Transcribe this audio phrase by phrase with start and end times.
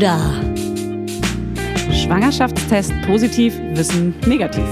[0.00, 0.18] da?
[1.92, 4.64] Schwangerschaftstest positiv, Wissen negativ.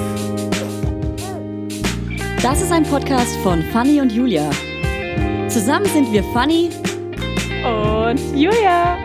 [2.43, 4.51] Das ist ein Podcast von Fanny und Julia.
[5.49, 6.71] Zusammen sind wir Fanny
[7.63, 8.97] Und Julia.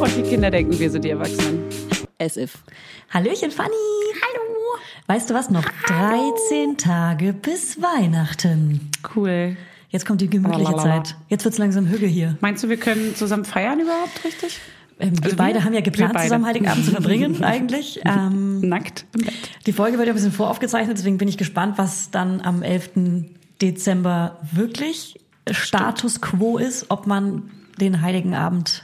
[0.00, 1.64] Und die Kinder denken, wir sind die Erwachsenen.
[2.18, 2.58] as if.
[3.12, 3.74] Hallöchen, Fanny.
[4.22, 4.78] Hallo.
[5.08, 5.50] Weißt du was?
[5.50, 8.90] Noch 13 Tage bis Weihnachten.
[9.14, 9.56] Cool.
[9.96, 11.02] Jetzt kommt die gemütliche Lalalala.
[11.04, 11.16] Zeit.
[11.28, 12.36] Jetzt wird's langsam Hügge hier.
[12.42, 14.60] Meinst du, wir können zusammen feiern überhaupt, richtig?
[15.00, 18.00] Ähm, wir Also beide wir- haben ja wir geplant, zusammen Heiligen Abend zu verbringen, eigentlich.
[18.04, 19.06] Ähm, Nackt
[19.66, 22.90] die Folge wird ja ein bisschen voraufgezeichnet, deswegen bin ich gespannt, was dann am 11.
[23.62, 25.18] Dezember wirklich
[25.50, 27.44] Status quo ist, ob man
[27.80, 28.82] den Heiligen Abend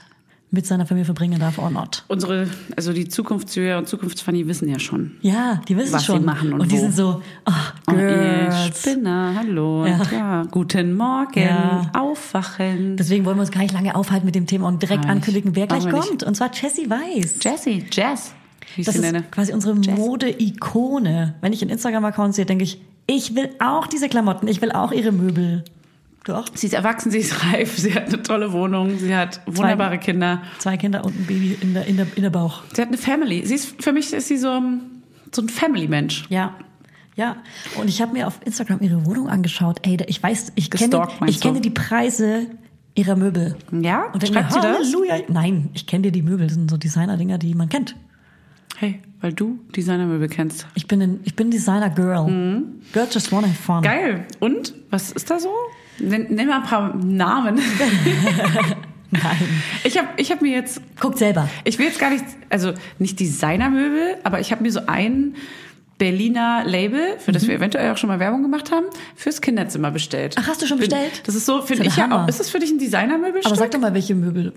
[0.55, 2.05] mit seiner Familie verbringen darf oder not.
[2.09, 5.13] Unsere, also die Zukunftsjulia und Zukunftsfanny wissen ja schon.
[5.23, 6.25] Ja, die wissen Was sie schon.
[6.27, 6.81] machen und die wo.
[6.81, 7.53] sind so, oh,
[7.91, 8.79] Oh, Girls.
[8.81, 9.87] Spinner, hallo.
[9.87, 10.01] Ja.
[10.13, 10.43] Ja.
[10.51, 11.91] guten Morgen, Ja.
[11.95, 12.97] aufwachen.
[12.99, 15.11] Deswegen wollen wir uns gar nicht lange aufhalten mit dem Thema und direkt nicht.
[15.11, 16.07] ankündigen, wer gleich wir nicht.
[16.09, 16.23] kommt.
[16.23, 17.37] Und zwar Jessie Weiß.
[17.43, 18.35] Jessie, Jazz,
[18.77, 19.25] wie ich Das sie ist nenne.
[19.31, 21.35] quasi unsere Mode-Ikone.
[21.41, 24.93] Wenn ich einen Instagram-Account sehe, denke ich, ich will auch diese Klamotten, ich will auch
[24.93, 25.65] ihre Möbel.
[26.25, 26.47] Du auch?
[26.55, 30.43] Sie ist erwachsen, sie ist reif, sie hat eine tolle Wohnung, sie hat wunderbare Kinder.
[30.59, 32.63] Zwei Kinder und ein Baby in der, in der, in der Bauch.
[32.73, 33.45] Sie hat eine Family.
[33.45, 36.27] Sie ist, für mich ist sie so ein, so ein Family-Mensch.
[36.29, 36.55] Ja.
[37.15, 37.37] Ja,
[37.77, 39.81] und ich habe mir auf Instagram ihre Wohnung angeschaut.
[39.83, 42.47] Ey, ich weiß, ich kenne, Gestalkt, ich kenne die Preise
[42.95, 43.57] ihrer Möbel.
[43.71, 44.07] Ja?
[44.13, 44.79] Und mir, Schreibt sie das?
[44.79, 45.19] Halleluja.
[45.29, 46.47] Nein, ich kenne dir die Möbel.
[46.47, 47.97] Das sind so Designer-Dinger, die man kennt.
[48.79, 50.67] Hey, weil du Designermöbel kennst.
[50.75, 52.27] Ich bin ein, ich bin Designer-Girl.
[52.93, 53.79] Girl just wanna have fun.
[53.79, 53.83] Mhm.
[53.83, 54.27] Geil.
[54.41, 54.75] Und?
[54.91, 55.51] Was ist da so?
[56.03, 57.61] Nenn, nenn mal ein paar Namen.
[59.11, 59.63] Nein.
[59.85, 61.49] Ich habe ich hab mir jetzt, Guckt selber.
[61.65, 65.35] ich will jetzt gar nicht, also nicht Designermöbel, aber ich habe mir so ein
[65.99, 67.35] Berliner Label, für Mhm.
[67.35, 70.35] das wir eventuell auch schon mal Werbung gemacht haben, fürs Kinderzimmer bestellt.
[70.39, 71.23] Ach, hast du schon Bin- bestellt?
[71.27, 72.25] Das ist so, finde Das ich ja ja Hammer.
[72.25, 72.29] auch.
[72.29, 73.47] Ist das für dich ein Designermöbelstück?
[73.47, 74.53] Aber sag doch mal, welche Möbel,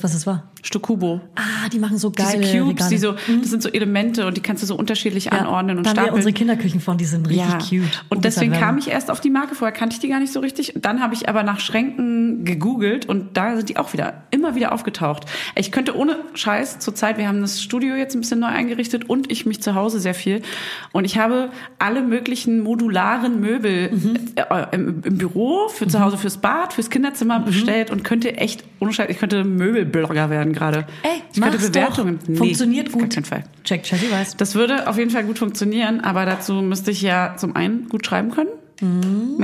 [0.00, 0.44] was es war.
[0.62, 1.20] Stukubo.
[1.34, 2.90] Ah, die machen so geile Diese Cubes, Regale.
[2.90, 5.86] die so, das sind so Elemente und die kannst du so unterschiedlich Ja, anordnen und
[5.86, 6.14] da stapeln.
[6.14, 7.82] unsere Kinderküchen von, die sind richtig ja.
[7.82, 8.04] cute.
[8.08, 9.54] Und deswegen Unbezahlt kam ich erst auf die Marke.
[9.54, 10.74] Vorher kannte ich die gar nicht so richtig.
[10.76, 14.54] Und dann habe ich aber nach Schränken gegoogelt und da sind die auch wieder, immer
[14.54, 15.24] wieder aufgetaucht.
[15.54, 19.08] Ich könnte ohne Scheiß zur Zeit, wir haben das Studio jetzt ein bisschen neu eingerichtet
[19.10, 20.42] und ich mich zu Hause sehr viel.
[20.92, 24.16] Und ich habe alle möglichen modularen Möbel Mhm.
[24.36, 24.42] äh,
[24.72, 27.44] im, im Büro, für zu Hause, fürs Bad, fürs Kinderzimmer Mhm.
[27.44, 30.86] bestellt und könnte echt, ohne Scheiß, ich könnte Möbelblogger werden gerade.
[31.02, 32.18] Ey, ich könnte Bewertungen.
[32.26, 32.36] Doch.
[32.36, 33.14] Funktioniert auf gut.
[33.14, 33.44] keinen Fall.
[33.64, 34.36] Check, Jessie weiß.
[34.36, 38.06] Das würde auf jeden Fall gut funktionieren, aber dazu müsste ich ja zum einen gut
[38.06, 38.48] schreiben können.
[38.80, 39.36] Und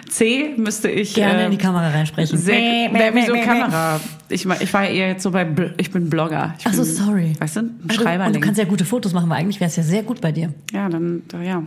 [0.09, 2.38] C müsste ich Gerne äh, in die Kamera reinsprechen.
[2.38, 4.00] sehr, Mäh, wieso Kamera?
[4.30, 5.47] Ich, war- ich war ja eher jetzt so bei,
[5.78, 6.56] ich bin Blogger.
[6.59, 7.34] Ich Ach so, bin, sorry.
[7.40, 8.34] Weißt du, ein Also, und Schreiberling.
[8.34, 10.53] du kannst ja gute Fotos machen, weil eigentlich wäre es ja sehr gut bei dir.
[10.74, 11.63] ja, dann, da- ja.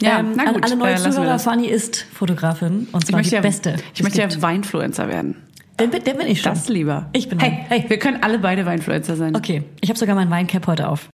[0.00, 1.38] Ja, ähm, na an gut, alle äh, neuen wir Zuhörer.
[1.38, 3.76] Fanny ist Fotografin und Ich zwar möchte die ja, beste.
[3.94, 4.42] ich möchte ja gibt.
[4.42, 5.36] Weinfluencer werden.
[5.78, 6.52] Der, bin- der bin ich schon.
[6.54, 7.08] Das lieber.
[7.12, 7.64] Ich bin hey.
[7.68, 7.84] Hey.
[7.88, 9.34] wir können alle beide Weinfluencer sein.
[9.36, 11.08] Okay, ich habe sogar mein Weincap heute auf.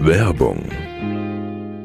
[0.00, 0.64] Werbung.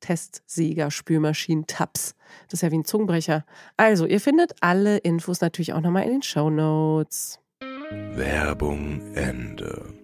[0.00, 2.14] Testsieger, Spülmaschinen, Tabs.
[2.48, 3.44] Das ist ja wie ein Zungenbrecher.
[3.76, 7.38] Also, ihr findet alle Infos natürlich auch nochmal in den Show Notes.
[8.14, 9.99] Werbung Ende.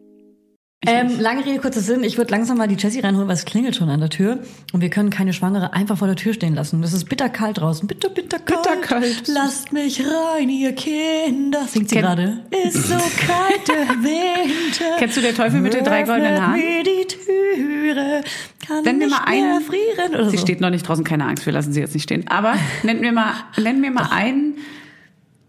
[0.87, 2.05] Ähm, lange Rede, kurzer Sinn.
[2.05, 4.39] Ich würde langsam mal die Jessie reinholen, weil es klingelt schon an der Tür.
[4.73, 6.83] Und wir können keine Schwangere einfach vor der Tür stehen lassen.
[6.83, 7.87] Es ist bitterkalt draußen.
[7.89, 8.63] Bitter, bitter kalt.
[8.63, 9.23] Bitterkalt.
[9.29, 11.65] Lasst mich rein, ihr Kinder.
[11.67, 12.45] Singt sie gerade.
[12.65, 14.97] Ist so kalt der Winter.
[14.99, 16.55] Kennst du der Teufel mit den drei goldenen Haaren?
[16.61, 18.23] mir die Türe.
[18.67, 19.61] Kann Nenn mir mal mehr einen.
[19.63, 20.15] frieren.
[20.15, 20.43] Oder Sie so.
[20.43, 22.27] steht noch nicht draußen, keine Angst, wir lassen sie jetzt nicht stehen.
[22.29, 24.55] Aber nenn mir mal, nenn mir mal ein,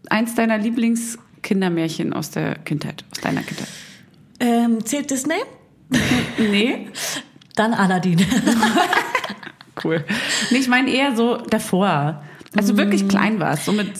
[0.10, 3.68] eins deiner Lieblingskindermärchen aus der Kindheit, aus deiner Kindheit.
[4.40, 5.36] Ähm, zählt Disney?
[6.38, 6.90] Nee,
[7.56, 8.24] Dann Aladdin.
[9.84, 10.04] cool.
[10.52, 12.24] Nee, ich meine eher so davor.
[12.56, 13.92] Also wirklich klein warst, so mit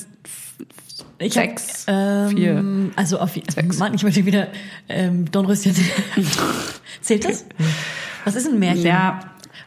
[1.20, 2.58] Ich Sechs, hab, vier.
[2.58, 3.36] ähm, Also auf
[3.80, 4.48] Mann, ich möchte wieder
[4.90, 5.74] ähm, Dornröschen.
[7.02, 7.46] Zählt das?
[8.26, 8.86] Was ist ein Märchen?
[8.86, 9.20] ja.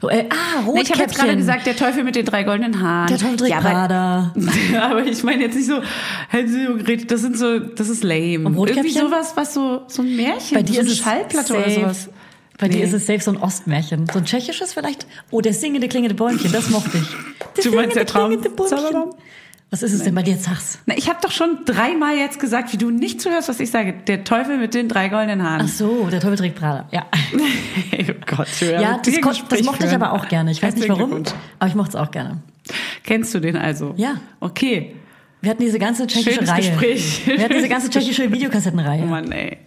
[0.03, 0.75] Oh, äh, ah, Rotkäppchen.
[0.75, 3.09] Nee, ich habe jetzt gerade gesagt, der Teufel mit den drei goldenen Haaren.
[3.09, 4.35] Der Teufel trägt ja, aber, Prada.
[4.81, 5.81] aber ich meine jetzt nicht so
[6.29, 8.45] Hänsel und Gretel, das sind so, das ist lame.
[8.47, 8.87] Und Rotkäppchen?
[8.87, 11.65] Irgendwie sowas, was so, so ein Märchen, Bei dir so eine ist es Schallplatte oder
[11.65, 11.81] safe.
[11.81, 12.09] sowas.
[12.59, 12.85] Bei dir Nee.
[12.85, 14.07] ist es safe so ein Ostmärchen.
[14.13, 15.07] So ein tschechisches vielleicht?
[15.31, 17.09] Oh, der singende, klingende Bäumchen, das mochte ich.
[17.57, 19.13] Das Du meinst der Traum- klingende Bäumchen.
[19.71, 20.37] Was ist es denn bei dir?
[20.37, 20.81] Sag's.
[20.87, 23.95] Na, ich habe doch schon dreimal jetzt gesagt, wie du nicht zuhörst, was ich sage.
[24.07, 25.63] Der Teufel mit den drei goldenen Haaren.
[25.65, 26.89] Ach so, der Teufel trägt Prada.
[26.91, 27.07] Ja.
[27.33, 30.51] oh Gott, Ja, das, Gespräch das mochte ich aber auch gerne.
[30.51, 31.23] Ich weiß nicht warum,
[31.61, 32.39] aber ich mochte es auch gerne.
[33.05, 33.95] Kennst du den also?
[33.97, 34.17] Ja.
[34.41, 34.97] Okay.
[35.41, 36.71] Wir hatten diese ganze tschechische Schönes Reihe.
[36.71, 37.23] Gespräch.
[37.27, 39.03] Wir hatten diese ganze tschechische Videokassettenreihe.
[39.05, 39.59] Oh Mann, ey.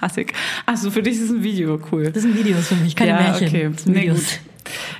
[0.00, 0.32] Hassig.
[0.66, 2.10] Ach so, für dich ist es ein Video, cool.
[2.10, 3.48] Das sind Videos für mich, keine ja, Märchen.
[3.48, 3.70] okay.
[3.86, 4.18] Nee, gut.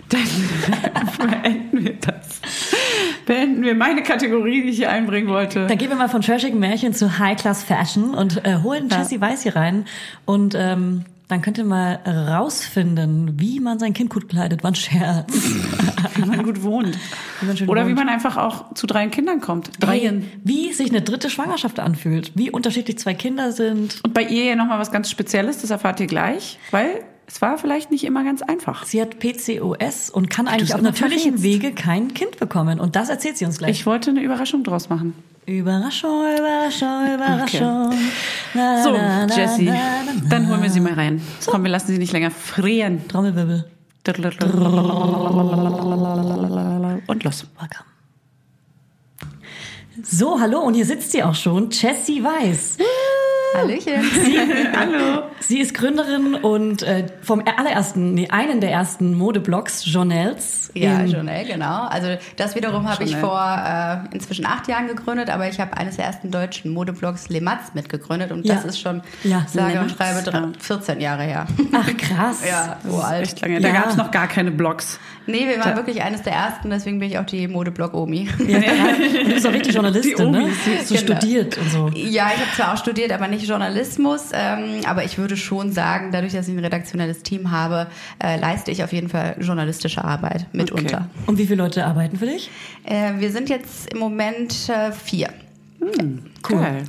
[0.08, 2.40] Dann beenden wir das.
[3.26, 5.66] Beenden wir meine Kategorie, die ich hier einbringen wollte.
[5.66, 8.98] Dann gehen wir mal von trashigen Märchen zu High-Class Fashion und äh, holen Ja.
[8.98, 9.86] Jessie Weiß hier rein.
[10.26, 14.62] Und ähm, dann könnt ihr mal rausfinden, wie man sein Kind gut kleidet.
[14.62, 15.32] War ein Scherz.
[16.16, 16.96] Wie man gut wohnt.
[17.40, 17.96] Wie man Oder wie wohnt.
[17.96, 19.70] man einfach auch zu dreien Kindern kommt.
[19.80, 20.30] Dreien.
[20.44, 22.30] wie sich eine dritte Schwangerschaft anfühlt.
[22.36, 23.98] Wie unterschiedlich zwei Kinder sind.
[24.04, 27.58] Und bei ihr ja nochmal was ganz Spezielles, das erfahrt ihr gleich, weil es war
[27.58, 28.84] vielleicht nicht immer ganz einfach.
[28.84, 31.42] Sie hat PCOS und kann eigentlich auf natürlichem.
[31.42, 32.78] Wege kein Kind bekommen.
[32.80, 33.70] Und das erzählt sie uns gleich.
[33.70, 35.14] Ich wollte eine Überraschung draus machen.
[35.46, 37.94] Überraschung, Überraschung, Überraschung.
[38.54, 39.70] Na, So, na, na, Jessie,
[40.28, 41.20] dann holen wir sie mal rein.
[41.46, 43.06] Komm, wir lassen sie nicht länger frieren.
[43.08, 43.64] Trommelwirbel.
[47.06, 47.46] Und los.
[47.58, 47.84] Welcome.
[50.02, 52.78] So, hallo, und hier sitzt sie auch schon, Jessie Weiß.
[53.54, 54.02] Hallöchen.
[54.76, 55.22] Hallo.
[55.40, 60.70] Sie ist Gründerin und äh, vom allerersten, nee, einen der ersten Modeblogs, Journals.
[60.74, 61.86] Ja, Journal, genau.
[61.86, 63.40] Also das wiederum habe ich vor
[64.10, 67.74] äh, inzwischen acht Jahren gegründet, aber ich habe eines der ersten deutschen Modeblogs Le Matz
[67.74, 68.54] mitgegründet und Ja.
[68.54, 70.48] das ist schon, Ja, sage Le und schreibe, drei- ja.
[70.58, 71.46] 14 Jahre her.
[71.72, 72.38] Ach, krass.
[72.48, 73.22] ja, uralt.
[73.22, 73.60] echt lange.
[73.60, 73.74] Da Ja.
[73.74, 74.98] gab es noch gar keine Blogs.
[75.26, 78.28] Nee, wir waren Da- wirklich eines der ersten, deswegen bin ich auch die Modeblog-Omi.
[78.48, 80.42] Ja, du bist auch richtig Journalistin, ne?
[80.42, 80.56] Omis,
[80.88, 81.18] So Genau.
[81.18, 81.88] studiert und so.
[81.94, 84.30] Ja, ich habe zwar auch studiert, aber nicht Journalismus.
[84.32, 87.86] Ähm, aber ich würde schon sagen, dadurch, dass ich ein redaktionelles Team habe,
[88.22, 91.08] äh, leiste ich auf jeden Fall journalistische Arbeit mitunter.
[91.26, 92.50] Und wie viele Leute arbeiten für dich?
[92.84, 95.30] Äh, wir sind jetzt im Moment äh, vier.
[96.48, 96.60] Cool.
[96.60, 96.84] Geil.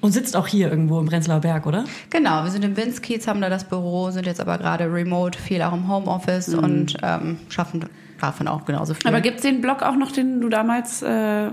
[0.00, 1.84] Und sitzt auch hier irgendwo im Prenzlauer Berg, oder?
[2.10, 5.62] Genau, wir sind in Winskiez, haben da das Büro, sind jetzt aber gerade remote, viel
[5.62, 7.86] auch im Homeoffice und ähm, schaffen
[8.20, 9.08] davon auch genauso viel.
[9.08, 11.50] Aber gibt's den Blog auch noch, den du damals äh,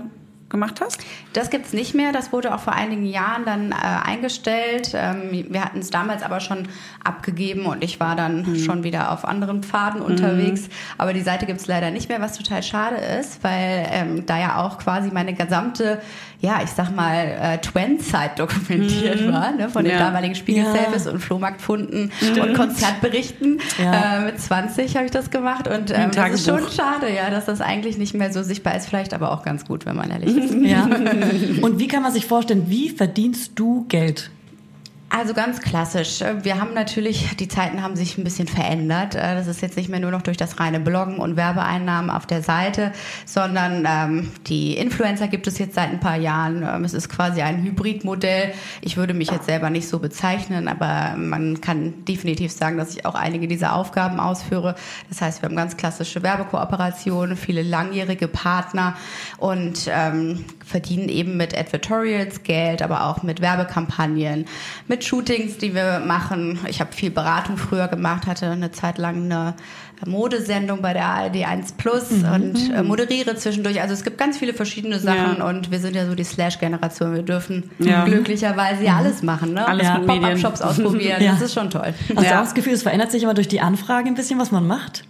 [0.54, 0.98] gemacht hast?
[1.32, 2.12] Das gibt's nicht mehr.
[2.12, 4.92] Das wurde auch vor einigen Jahren dann äh, eingestellt.
[4.94, 6.68] Ähm, wir hatten es damals aber schon
[7.02, 8.58] abgegeben und ich war dann Mhm.
[8.58, 10.68] schon wieder auf anderen Pfaden unterwegs.
[10.96, 14.62] Aber die Seite gibt's leider nicht mehr, was total schade ist, weil ähm, da ja
[14.64, 16.00] auch quasi meine gesamte,
[16.44, 19.98] ja, ich sag mal, äh, Twent-Zeit dokumentiert war, ne, von den Mhm.
[19.98, 20.06] Ja.
[20.06, 23.60] damaligen Spiegelselfies und Flohmarktfunden und Konzertberichten.
[23.82, 24.18] Ja.
[24.18, 27.46] Äh, mit 20 habe ich das gemacht und ähm, das ist schon schade, ja, dass
[27.46, 28.86] das eigentlich nicht mehr so sichtbar ist.
[28.88, 30.54] Vielleicht aber auch ganz gut, wenn man ehrlich ist.
[30.54, 30.84] Ja.
[31.62, 34.30] Und wie kann man sich vorstellen, wie verdienst du Geld?
[35.16, 36.24] Also ganz klassisch.
[36.42, 39.14] Wir haben natürlich, die Zeiten haben sich ein bisschen verändert.
[39.14, 42.26] Äh, Das ist jetzt nicht mehr nur noch durch das reine Bloggen und Werbeeinnahmen auf
[42.26, 42.90] der Seite,
[43.24, 46.64] sondern ähm, die Influencer gibt es jetzt seit ein paar Jahren.
[46.68, 48.54] Ähm, es ist quasi ein Hybridmodell.
[48.80, 53.06] Ich würde mich jetzt selber nicht so bezeichnen, aber man kann definitiv sagen, dass ich
[53.06, 54.74] auch einige dieser Aufgaben ausführe.
[55.10, 58.96] Das heißt, wir haben ganz klassische Werbekooperationen, viele langjährige Partner
[59.38, 64.46] und ähm, verdienen eben mit Advertorials Geld, aber auch mit Werbekampagnen,
[64.88, 66.58] mit Shootings, die wir machen.
[66.68, 69.54] Ich habe viel Beratung früher gemacht, hatte eine Zeit lang eine
[70.06, 73.80] Modesendung bei der ARD 1 Plus und äh, moderiere zwischendurch.
[73.80, 75.46] Also es gibt ganz viele verschiedene Sachen Ja.
[75.48, 77.14] und wir sind ja so die Slash-Generation.
[77.14, 78.04] Wir dürfen Ja.
[78.04, 79.54] glücklicherweise ja alles machen.
[79.54, 79.66] Ne?
[79.66, 80.06] Alles Medien.
[80.06, 81.32] Pop-Up-Shops ausprobieren, Ja.
[81.32, 81.94] das ist schon toll.
[82.16, 82.40] Hast du Ja.
[82.40, 85.04] auch das Gefühl, es verändert sich immer durch die Anfrage ein bisschen, was man macht?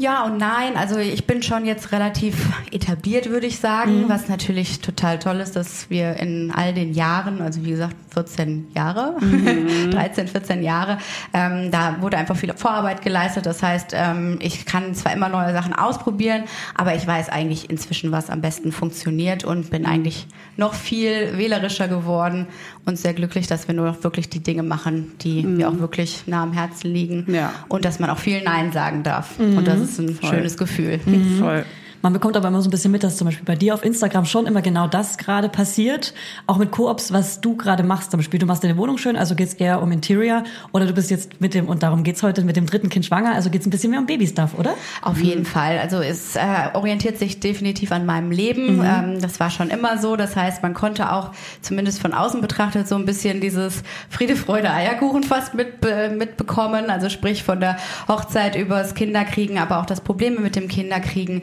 [0.00, 0.76] Ja und nein.
[0.76, 2.34] Also ich bin schon jetzt relativ
[2.72, 7.40] etabliert, würde ich sagen, was natürlich total toll ist, dass wir in all den Jahren,
[7.42, 9.16] also wie gesagt 14 Jahre,
[9.90, 10.98] 13, 14 Jahre,
[11.32, 13.44] ähm, da wurde einfach viel Vorarbeit geleistet.
[13.46, 18.12] Das heißt, ähm, ich kann zwar immer neue Sachen ausprobieren, aber ich weiß eigentlich inzwischen,
[18.12, 22.46] was am besten funktioniert und bin eigentlich noch viel wählerischer geworden
[22.86, 26.24] und sehr glücklich, dass wir nur noch wirklich die Dinge machen, die mir auch wirklich
[26.26, 27.52] nah am Herzen liegen Ja.
[27.68, 29.33] und dass man auch viel Nein sagen darf.
[29.38, 31.00] Und das ist ein schönes Gefühl.
[31.38, 31.64] Voll.
[32.04, 34.26] Man bekommt aber immer so ein bisschen mit, dass zum Beispiel bei dir auf Instagram
[34.26, 36.12] schon immer genau das gerade passiert.
[36.46, 38.10] Auch mit Koops, was du gerade machst.
[38.10, 40.44] Zum Beispiel, du machst deine Wohnung schön, also geht's eher um Interior.
[40.72, 43.34] Oder du bist jetzt mit dem, und darum geht's heute, mit dem dritten Kind schwanger,
[43.34, 44.74] also geht's ein bisschen mehr um Babystuff, oder?
[45.00, 45.78] Auf jeden Fall.
[45.78, 46.42] Also es äh,
[46.74, 48.84] orientiert sich definitiv an meinem Leben.
[48.84, 50.16] Ähm, das war schon immer so.
[50.16, 51.30] Das heißt, man konnte auch
[51.62, 56.90] zumindest von außen betrachtet so ein bisschen dieses Friede, Freude, Eierkuchen fast mit, äh, mitbekommen.
[56.90, 61.40] Also sprich von der Hochzeit übers Kinderkriegen, aber auch das Probleme mit dem Kinderkriegen,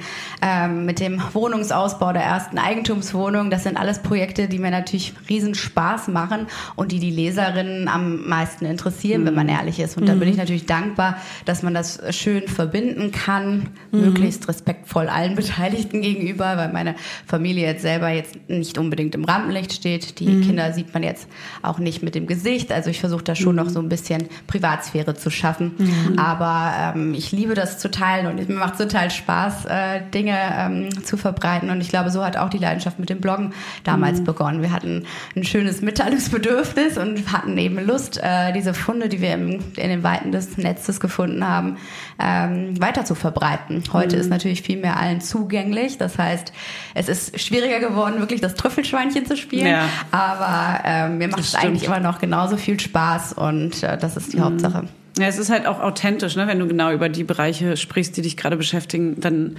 [0.51, 3.49] ähm, mit dem Wohnungsausbau der ersten Eigentumswohnung.
[3.49, 8.27] Das sind alles Projekte, die mir natürlich riesen Spaß machen und die die Leserinnen am
[8.27, 9.97] meisten interessieren, wenn man ehrlich ist.
[9.97, 15.35] Und da bin ich natürlich dankbar, dass man das schön verbinden kann, möglichst respektvoll allen
[15.41, 20.19] Beteiligten gegenüber, weil meine Familie jetzt selber jetzt nicht unbedingt im Rampenlicht steht.
[20.19, 21.27] Die Kinder sieht man jetzt
[21.61, 22.71] auch nicht mit dem Gesicht.
[22.71, 26.17] Also ich versuche da schon noch so ein bisschen Privatsphäre zu schaffen.
[26.17, 30.40] Aber ähm, ich liebe das zu teilen und mir macht es total Spaß, äh, Dinge
[30.41, 31.69] ähm, zu verbreiten.
[31.69, 34.61] Und ich glaube, so hat auch die Leidenschaft mit dem Bloggen damals begonnen.
[34.61, 35.05] Wir hatten
[35.35, 40.03] ein schönes Mitteilungsbedürfnis und hatten eben Lust, äh, diese Funde, die wir im, in den
[40.03, 41.77] Weiten des Netzes gefunden haben,
[42.19, 43.83] ähm, weiter zu verbreiten.
[43.93, 45.97] Heute ist natürlich viel mehr allen zugänglich.
[45.97, 46.51] Das heißt,
[46.93, 49.67] es ist schwieriger geworden, wirklich das Trüffelschweinchen zu spielen.
[49.67, 49.89] Ja.
[50.11, 54.33] Aber ähm, mir macht es eigentlich immer noch genauso viel Spaß und äh, das ist
[54.33, 54.87] die Hauptsache.
[55.17, 56.47] Ja, es ist halt auch authentisch, ne?
[56.47, 59.57] wenn du genau über die Bereiche sprichst, die dich gerade beschäftigen, dann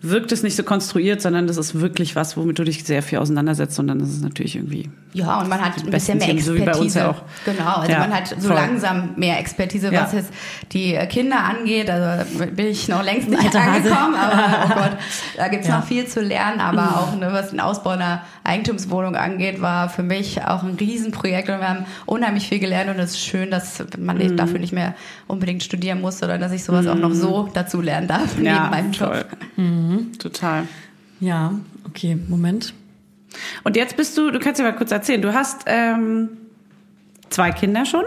[0.00, 3.18] wirkt es nicht so konstruiert, sondern das ist wirklich was, womit du dich sehr viel
[3.18, 6.40] auseinandersetzt und dann ist es natürlich irgendwie Ja, und man hat ein bisschen mehr Themen,
[6.40, 6.98] so wie bei uns Expertise.
[7.00, 7.22] ja auch.
[7.44, 8.54] Genau, also Ja, man hat so voll.
[8.56, 10.02] langsam mehr Expertise, Ja.
[10.02, 10.30] was jetzt
[10.72, 11.90] die Kinder angeht.
[11.90, 12.24] Also
[12.54, 14.96] bin ich noch längst nicht Alter angekommen, aber oh Gott,
[15.36, 15.78] da gibt's Ja.
[15.78, 16.60] noch viel zu lernen.
[16.60, 21.48] Aber auch ne, was den Ausbau einer Eigentumswohnung angeht, war für mich auch ein Riesenprojekt
[21.50, 24.36] und wir haben unheimlich viel gelernt und es ist schön, dass man Mhm.
[24.36, 24.94] dafür nicht mehr
[25.26, 28.68] unbedingt studieren muss, sondern dass ich sowas auch noch so dazu lernen darf neben ja,
[28.70, 29.26] meinem Job.
[29.96, 30.06] Voll.
[30.18, 30.68] Total.
[31.20, 31.52] Ja,
[31.86, 32.74] okay, Moment.
[33.64, 36.30] Und jetzt bist du, du kannst ja mal kurz erzählen, du hast ähm,
[37.28, 38.04] zwei Kinder schon.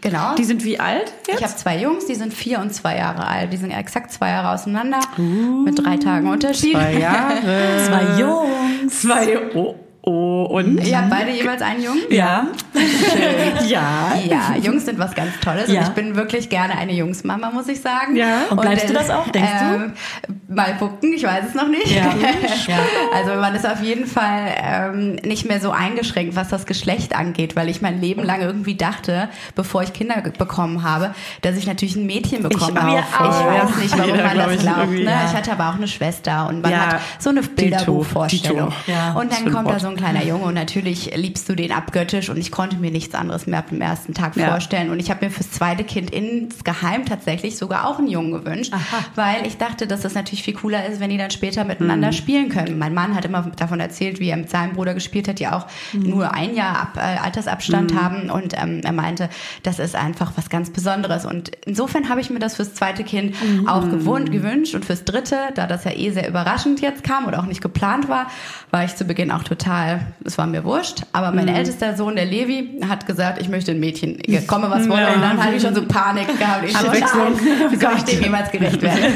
[0.00, 0.34] Genau.
[0.34, 1.38] Die sind wie alt jetzt?
[1.38, 3.52] Ich habe zwei Jungs, die sind vier und zwei Jahre alt.
[3.52, 6.72] Die sind exakt zwei Jahre auseinander mit drei Tagen Unterschied.
[6.72, 7.40] zwei Jahre.
[7.86, 9.00] Zwei Jungs.
[9.00, 9.54] Zwei.
[9.54, 10.86] Oh, oh, und?
[10.86, 12.02] Ihr habt beide jeweils einen Jungen?
[12.10, 12.46] Ja.
[13.66, 14.12] Ja.
[14.28, 15.68] Ja, Jungs sind was ganz Tolles.
[15.68, 15.80] Ja.
[15.80, 18.16] Und ich bin wirklich gerne eine Jungsmama, muss ich sagen.
[18.16, 18.42] Ja.
[18.50, 19.92] Und bleibst du das auch, denkst du?
[20.54, 21.88] Mal gucken, ich weiß es noch nicht.
[21.90, 22.12] Ja.
[22.66, 22.76] Ja.
[23.14, 27.56] Also man ist auf jeden Fall ähm, nicht mehr so eingeschränkt, was das Geschlecht angeht,
[27.56, 31.96] weil ich mein Leben lang irgendwie dachte, bevor ich Kinder bekommen habe, dass ich natürlich
[31.96, 33.32] ein Mädchen bekommen auch, habe.
[33.32, 33.52] voll.
[33.54, 34.90] Ich weiß nicht, warum Jeder, man glaub das ich, glaubt.
[34.90, 35.02] Ne?
[35.04, 35.24] ja.
[35.26, 36.78] Ich hatte aber auch eine Schwester und man Ja.
[36.86, 38.72] hat so eine Bilderbuchvorstellung.
[38.86, 39.12] Ja.
[39.12, 42.36] und dann kommt da so ein kleiner Junge und natürlich liebst du den abgöttisch und
[42.36, 44.50] ich konnte mir nichts anderes mehr ab dem ersten Tag Ja.
[44.50, 44.90] vorstellen.
[44.90, 48.72] Und ich habe mir fürs zweite Kind insgeheim tatsächlich sogar auch einen Jungen gewünscht,
[49.14, 52.48] weil ich dachte, dass das natürlich viel cooler ist, wenn die dann später miteinander spielen
[52.48, 52.78] können.
[52.78, 55.66] Mein Mann hat immer davon erzählt, wie er mit seinem Bruder gespielt hat, die auch
[55.92, 58.30] nur ein Jahr Ab, äh, Altersabstand haben.
[58.30, 59.28] Und ähm, er meinte,
[59.62, 61.24] das ist einfach was ganz Besonderes.
[61.24, 63.34] Und insofern habe ich mir das fürs zweite Kind
[63.66, 64.74] auch gewohnt, gewünscht.
[64.74, 68.08] Und fürs dritte, da das ja eh sehr überraschend jetzt kam oder auch nicht geplant
[68.08, 68.26] war,
[68.70, 69.83] war ich zu Beginn auch total,
[70.24, 71.02] es war mir wurscht.
[71.12, 75.14] Aber mein ältester Sohn, der Levi, hat gesagt, ich möchte ein Mädchen, komme was wolle.
[75.14, 76.64] Und dann hatte ich schon so Panik gehabt.
[76.64, 77.38] Ich Abwechslung.
[77.70, 79.02] wie soll ich dem jemals gerecht werden?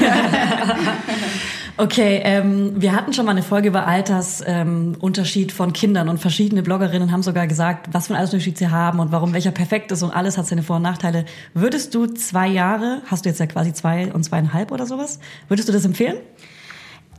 [1.81, 6.65] Okay, ähm, wir hatten schon mal eine Folge über Altersunterschied ähm, von Kindern und verschiedene
[6.65, 10.03] Bloggerinnen haben sogar gesagt, was für einen Altersunterschied sie haben und warum welcher perfekt ist
[10.03, 11.25] und alles hat seine Vor- und Nachteile.
[11.55, 15.69] Würdest du zwei Jahre, hast du jetzt ja quasi zwei und zweieinhalb oder sowas, würdest
[15.69, 16.17] du das empfehlen?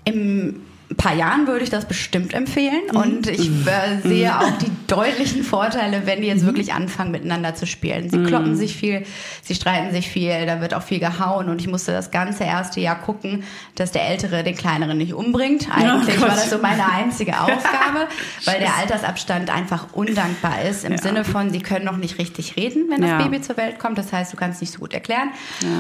[0.04, 0.60] Im
[0.92, 2.98] ein paar Jahren würde ich das bestimmt empfehlen Mhm.
[2.98, 6.34] und ich äh, sehe auch die deutlichen Vorteile, wenn die Mhm.
[6.36, 8.10] jetzt wirklich anfangen miteinander zu spielen.
[8.10, 9.06] Sie kloppen sich viel,
[9.44, 12.80] sie streiten sich viel, da wird auch viel gehauen und ich musste das ganze erste
[12.80, 13.44] Jahr gucken,
[13.76, 15.68] dass der Ältere den Kleineren nicht umbringt.
[15.72, 18.08] Eigentlich Oh war das so meine einzige Aufgabe,
[18.46, 22.86] weil der Altersabstand einfach undankbar ist im Sinne von, sie können noch nicht richtig reden,
[22.90, 23.18] wenn das Ja.
[23.22, 23.98] Baby zur Welt kommt.
[24.00, 25.30] Das heißt, du kannst nicht so gut erklären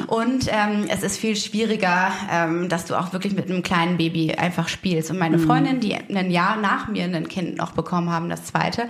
[0.06, 4.34] und ähm, es ist viel schwieriger, ähm, dass du auch wirklich mit einem kleinen Baby
[4.36, 4.99] einfach spielst.
[5.10, 8.88] Und meine Freundin, die ein Jahr nach mir ein Kind noch bekommen haben, das zweite,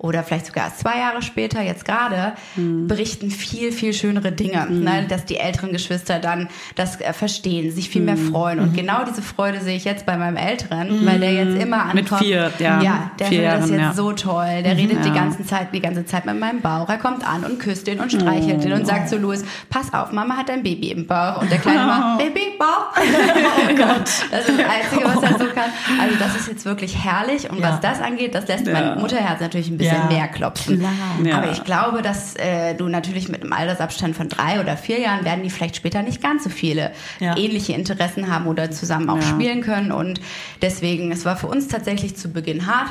[0.00, 4.70] oder vielleicht sogar erst zwei Jahre später, jetzt gerade, berichten viel, viel schönere Dinge.
[4.70, 5.06] Ne?
[5.08, 8.60] Dass die älteren Geschwister dann das äh, verstehen, sich viel mehr freuen.
[8.60, 11.94] Und genau diese Freude sehe ich jetzt bei meinem Älteren, weil der jetzt immer ankommt.
[11.94, 12.80] Mit vier, ja.
[12.80, 13.92] Ja, der findet das jetzt ja.
[13.92, 14.62] so toll.
[14.62, 15.14] Der redet die Ja.
[15.14, 16.88] ganze Zeit, die ganze Zeit mit meinem Bauch.
[16.88, 20.12] Er kommt an und küsst den und streichelt den und sagt zu Louis, pass auf,
[20.12, 21.42] Mama hat ein Baby im Bauch.
[21.42, 22.94] Und der Kleine macht, Baby, Bauch.
[22.96, 24.08] oh Gott.
[24.30, 25.70] Das ist das Einzige, was er so kann.
[26.00, 27.50] Also das ist jetzt wirklich herrlich.
[27.50, 27.70] Und Ja.
[27.72, 30.06] was das angeht, das lässt mein Mutterherz natürlich ein bisschen Ja.
[30.16, 30.84] mehr klopfen.
[31.24, 31.38] Ja.
[31.38, 35.24] Aber ich glaube, dass äh, du natürlich mit einem Altersabstand von drei oder vier Jahren
[35.24, 37.36] werden die vielleicht später nicht ganz so viele Ja.
[37.36, 39.22] ähnliche Interessen haben oder zusammen auch Ja.
[39.22, 39.92] spielen können.
[39.92, 40.20] Und
[40.62, 42.88] deswegen, es war für uns tatsächlich zu Beginn hart.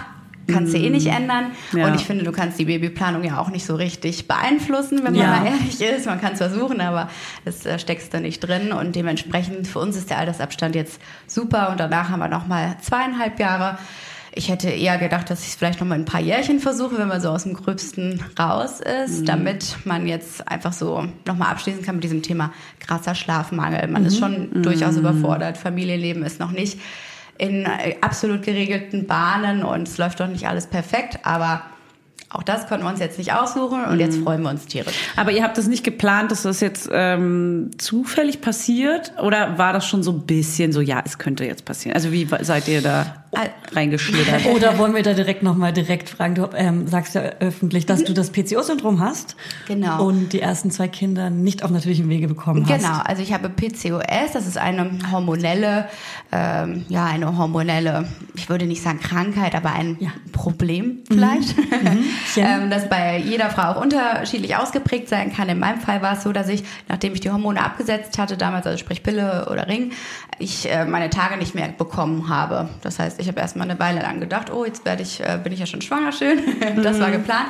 [0.47, 1.51] Kannst du eh nicht ändern.
[1.73, 1.87] Ja.
[1.87, 5.15] Und ich finde, du kannst die Babyplanung ja auch nicht so richtig beeinflussen, wenn man
[5.15, 5.27] Ja.
[5.27, 6.05] mal ehrlich ist.
[6.05, 7.09] Man kann es versuchen, aber
[7.45, 8.71] das äh, steckst du nicht drin.
[8.71, 11.69] Und dementsprechend, für uns ist der Altersabstand jetzt super.
[11.71, 13.77] Und danach haben wir nochmal zweieinhalb Jahre.
[14.33, 17.07] Ich hätte eher gedacht, dass ich es vielleicht noch mal ein paar Jährchen versuche, wenn
[17.07, 21.81] man so aus dem Gröbsten raus ist, damit man jetzt einfach so noch mal abschließen
[21.81, 23.87] kann mit diesem Thema krasser Schlafmangel.
[23.87, 25.57] Man ist schon durchaus überfordert.
[25.57, 26.77] Familienleben ist noch nicht
[27.38, 31.62] in äh, absolut geregelten Bahnen und es läuft doch nicht alles perfekt, aber
[32.29, 34.94] auch das konnten wir uns jetzt nicht aussuchen und jetzt freuen wir uns tierisch.
[35.15, 39.13] Aber ihr habt das nicht geplant, dass das jetzt ähm, zufällig passiert?
[39.22, 41.96] Oder war das schon so ein bisschen so, ja, es könnte jetzt passieren?
[41.96, 43.24] Also wie seid ihr da
[43.74, 44.46] reingeschlittert?
[44.55, 46.36] Oder wollen wir da direkt nochmal direkt fragen?
[46.36, 49.36] Du ähm, sagst ja öffentlich, dass du das PCO-Syndrom hast.
[49.67, 50.05] Genau.
[50.05, 52.81] Und die ersten zwei Kinder nicht auf natürlichem Wege bekommen hast.
[52.81, 55.88] Genau, also ich habe PCOS, das ist eine hormonelle,
[56.31, 60.10] ähm, ja, eine hormonelle, ich würde nicht sagen Krankheit, aber ein Ja.
[60.32, 61.56] Problem vielleicht,
[62.34, 62.45] Chen.
[62.45, 65.49] ähm, das bei jeder Frau auch unterschiedlich ausgeprägt sein kann.
[65.49, 68.65] In meinem Fall war es so, dass ich, nachdem ich die Hormone abgesetzt hatte, damals,
[68.65, 69.91] also sprich Pille oder Ring,
[70.39, 72.69] ich äh, meine Tage nicht mehr bekommen habe.
[72.82, 75.53] Das heißt, ich habe erstmal eine Weile lang gedacht, oh, jetzt werde ich, äh, bin
[75.53, 76.39] ich ja schon schwanger, schön.
[76.84, 77.47] das war geplant.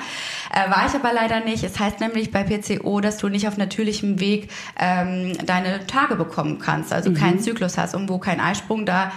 [0.51, 1.63] Äh, war ich aber leider nicht.
[1.63, 4.49] Es heißt nämlich bei PCO, dass du nicht auf natürlichem Weg
[4.80, 7.95] ähm, deine Tage bekommen kannst, also keinen Zyklus hast.
[7.95, 9.12] Und wo kein Eisprung, da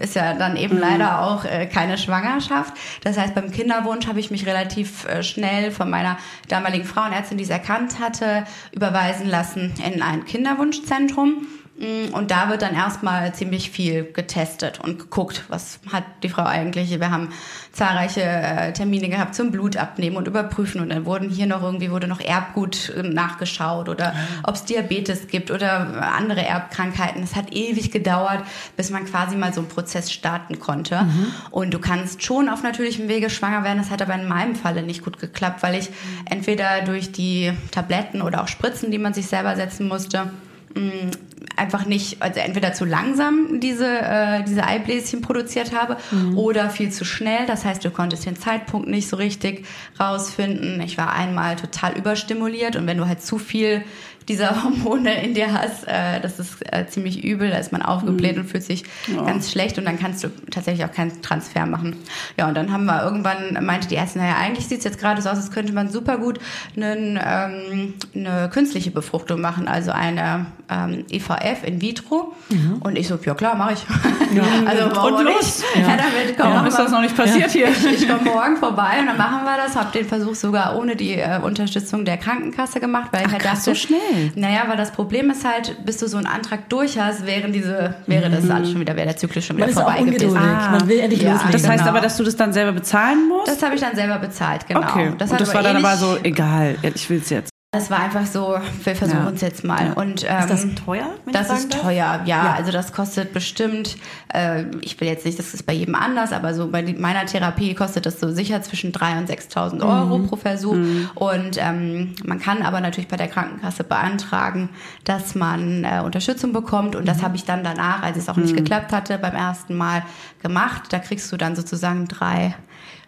[0.00, 2.74] ist ja dann eben leider auch äh, keine Schwangerschaft.
[3.02, 6.16] Das heißt, beim Kinderwunsch habe ich mich relativ äh, schnell von meiner
[6.48, 11.46] damaligen Frauenärztin, die es erkannt hatte, überweisen lassen in ein Kinderwunschzentrum.
[11.76, 16.44] Mm, Und da wird dann erstmal ziemlich viel getestet und geguckt, was hat die Frau
[16.44, 17.00] eigentlich.
[17.00, 17.30] Wir haben
[17.72, 22.06] zahlreiche äh, Termine gehabt zum Blutabnehmen und überprüfen und dann wurden hier noch irgendwie wurde
[22.06, 27.20] noch Erbgut äh, nachgeschaut oder ob es Diabetes gibt oder andere Erbkrankheiten.
[27.24, 28.44] Es hat ewig gedauert,
[28.76, 31.06] bis man quasi mal so einen Prozess starten konnte.
[31.50, 33.78] Und du kannst schon auf natürlichem Wege schwanger werden.
[33.78, 35.90] Das hat aber in meinem Falle nicht gut geklappt, weil ich
[36.30, 40.30] entweder durch die Tabletten oder auch Spritzen, die man sich selber setzen musste,
[40.74, 41.10] mh,
[41.56, 45.96] einfach nicht, also entweder zu langsam diese, äh, diese Eibläschen produziert habe
[46.34, 47.46] oder viel zu schnell.
[47.46, 49.64] Das heißt, du konntest den Zeitpunkt nicht so richtig
[50.00, 50.80] rausfinden.
[50.80, 53.84] Ich war einmal total überstimuliert und wenn du halt zu viel
[54.28, 58.36] dieser Hormone in dir hast, äh, das ist äh, ziemlich übel, da ist man aufgebläht
[58.36, 58.84] und fühlt sich
[59.14, 61.96] ganz schlecht und dann kannst du tatsächlich auch keinen Transfer machen.
[62.38, 65.20] Ja, und dann haben wir irgendwann, meinte die Ärztin, naja, eigentlich sieht es jetzt gerade
[65.22, 66.38] so aus, als könnte man super gut
[66.76, 72.34] einen, ähm, eine künstliche Befruchtung machen, also eine ähm, IVF in vitro.
[72.80, 73.86] Und ich so, ja klar, mache ich.
[74.66, 75.62] also warum Und los.
[75.74, 75.86] nicht?
[75.86, 75.96] Ja.
[75.96, 77.68] damit, komm, Warum ist das noch nicht passiert hier?
[77.68, 79.76] ich, ich komme morgen vorbei und dann machen wir das.
[79.76, 83.60] Hab den Versuch sogar ohne die äh, Unterstützung der Krankenkasse gemacht, weil ich halt dachte,
[83.60, 83.98] so schnell.
[84.34, 87.94] Naja, weil das Problem ist halt, bis du so einen Antrag durch hast, wären diese,
[88.06, 90.28] wäre das alles schon wieder, wäre der Zyklus schon wieder Man ist auch vorbei gewesen.
[90.28, 90.58] ungeduldig.
[90.58, 90.70] Ah.
[90.72, 91.32] Man will endlich Ja.
[91.32, 91.52] loslegen.
[91.52, 91.90] Das heißt Genau.
[91.90, 93.48] aber, dass du das dann selber bezahlen musst?
[93.48, 94.80] Das habe ich dann selber bezahlt, genau.
[94.80, 95.12] okay.
[95.18, 97.50] Das, und hat das war aber dann aber so, egal, ich will's jetzt.
[97.74, 99.30] Das war einfach so, wir versuchen Ja.
[99.34, 99.92] es jetzt mal.
[99.94, 101.06] Und, ähm, Ist das teuer?
[101.24, 101.82] wenn ich Das ist darf?
[101.82, 102.44] teuer, ja.
[102.44, 102.54] Ja.
[102.56, 103.96] Also das kostet bestimmt,
[104.32, 107.74] äh, ich will jetzt nicht, das ist bei jedem anders, aber so bei meiner Therapie
[107.74, 110.26] kostet das so sicher zwischen 3.000 und 6.000 Euro Mhm.
[110.28, 110.76] pro Versuch.
[111.14, 114.68] Und ähm, man kann aber natürlich bei der Krankenkasse beantragen,
[115.04, 116.96] dass man äh, Unterstützung bekommt.
[116.96, 117.22] Und das Mhm.
[117.22, 120.02] habe ich dann danach, als es auch nicht geklappt hatte, beim ersten Mal
[120.42, 120.84] gemacht.
[120.90, 122.54] Da kriegst du dann sozusagen drei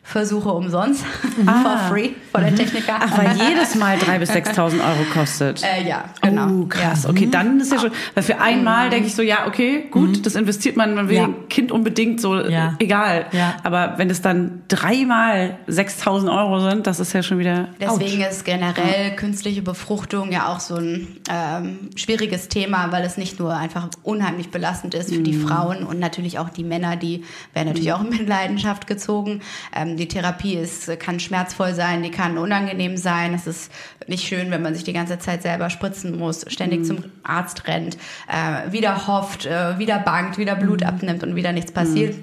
[0.08, 1.04] Versuche umsonst,
[1.44, 2.94] for free, von der Techniker.
[2.94, 3.06] Ah.
[3.10, 5.62] Ach, weil jedes Mal 3.000 bis 6.000 Euro kostet.
[5.64, 6.48] äh, ja, genau.
[6.62, 7.06] Oh, krass.
[7.06, 10.36] Okay, dann ist ja schon, weil für einmal denke ich so, ja, okay, gut, das
[10.36, 11.24] investiert man, man will Ja.
[11.24, 12.74] ein Kind unbedingt so, Ja.
[12.78, 13.26] egal.
[13.32, 13.54] Ja.
[13.64, 18.44] Aber wenn es dann dreimal 6.000 Euro sind, das ist ja schon wieder, Deswegen ist
[18.44, 23.88] generell künstliche Befruchtung ja auch so ein ähm, schwieriges Thema, weil es nicht nur einfach
[24.04, 28.02] unheimlich belastend ist für die Frauen und natürlich auch die Männer, die werden natürlich auch
[28.02, 29.40] in Mitleidenschaft gezogen.
[29.74, 33.34] Ähm, die Therapie ist, kann schmerzvoll sein, die kann unangenehm sein.
[33.34, 33.72] Es ist
[34.06, 37.96] nicht schön, wenn man sich die ganze Zeit selber spritzen muss, ständig zum Arzt rennt,
[38.28, 42.14] äh, wieder hofft, äh, wieder bangt, wieder Blut abnimmt und wieder nichts passiert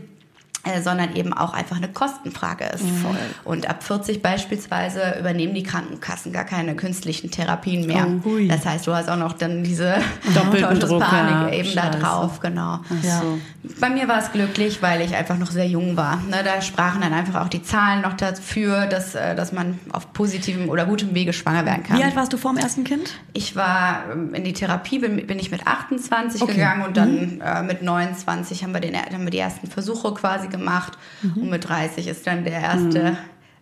[0.64, 2.86] äh, sondern eben auch einfach eine Kostenfrage ist.
[3.44, 8.08] Und ab 40 beispielsweise übernehmen die Krankenkassen gar keine künstlichen Therapien mehr.
[8.24, 9.96] Oh, das heißt, du hast auch noch dann diese
[10.34, 11.50] Doppelten Druck, ja.
[11.50, 12.00] eben da Scheiße.
[12.00, 12.80] drauf, genau.
[13.02, 13.22] Ja.
[13.82, 16.18] Bei mir war es glücklich, weil ich einfach noch sehr jung war.
[16.30, 20.14] Ne, da sprachen dann einfach auch die Zahlen noch dafür, dass, äh, dass man auf
[20.14, 21.98] positivem oder gutem Wege schwanger werden kann.
[21.98, 23.20] Wie alt warst du vor dem ersten Kind?
[23.34, 26.54] Ich war ähm, in die Therapie, bin, bin ich mit 28 Okay.
[26.54, 30.48] gegangen und dann äh, mit 29 haben wir, den, haben wir die ersten Versuche quasi
[30.54, 33.18] gemacht und mit 30 ist dann der erste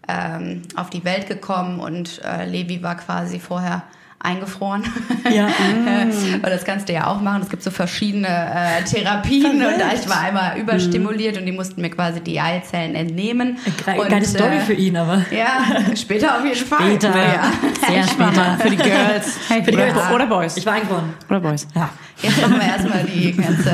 [0.08, 3.84] ähm, auf die Welt gekommen und äh, Levi war quasi vorher
[4.24, 4.84] eingefroren.
[5.32, 5.48] Ja.
[6.42, 7.42] Weil das kannst du ja auch machen.
[7.42, 11.82] Es gibt so verschiedene äh, Therapien und da ich war einmal überstimuliert und die mussten
[11.82, 13.58] mir quasi die Eizellen entnehmen.
[13.86, 15.26] Ge und, geile Story äh, für ihn, aber.
[15.32, 16.82] Ja, später auf jeden Fall.
[16.82, 17.16] Später.
[17.16, 17.52] Ja.
[17.88, 18.58] Sehr später.
[18.60, 19.38] für die Girls.
[19.48, 20.12] Für die oder, Girls.
[20.12, 20.58] oder Boys.
[20.58, 21.14] Ich war eingeboren.
[21.30, 21.68] oder Boys.
[21.76, 21.90] Ja.
[22.22, 23.74] Jetzt machen wir erstmal die ganze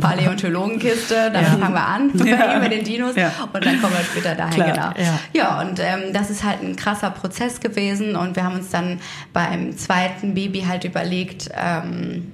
[0.00, 1.56] Paläontologenkiste, damit Ja.
[1.58, 2.58] fangen wir an bei Ja.
[2.58, 3.32] mit den Dinos Ja.
[3.52, 4.94] und dann kommen wir später dahin, Klar.
[4.94, 5.06] genau.
[5.08, 5.18] Ja.
[5.32, 9.00] Ja, und ähm, das ist halt ein krasser Prozess gewesen und wir haben uns dann
[9.32, 12.32] beim zweiten Baby halt überlegt, ähm,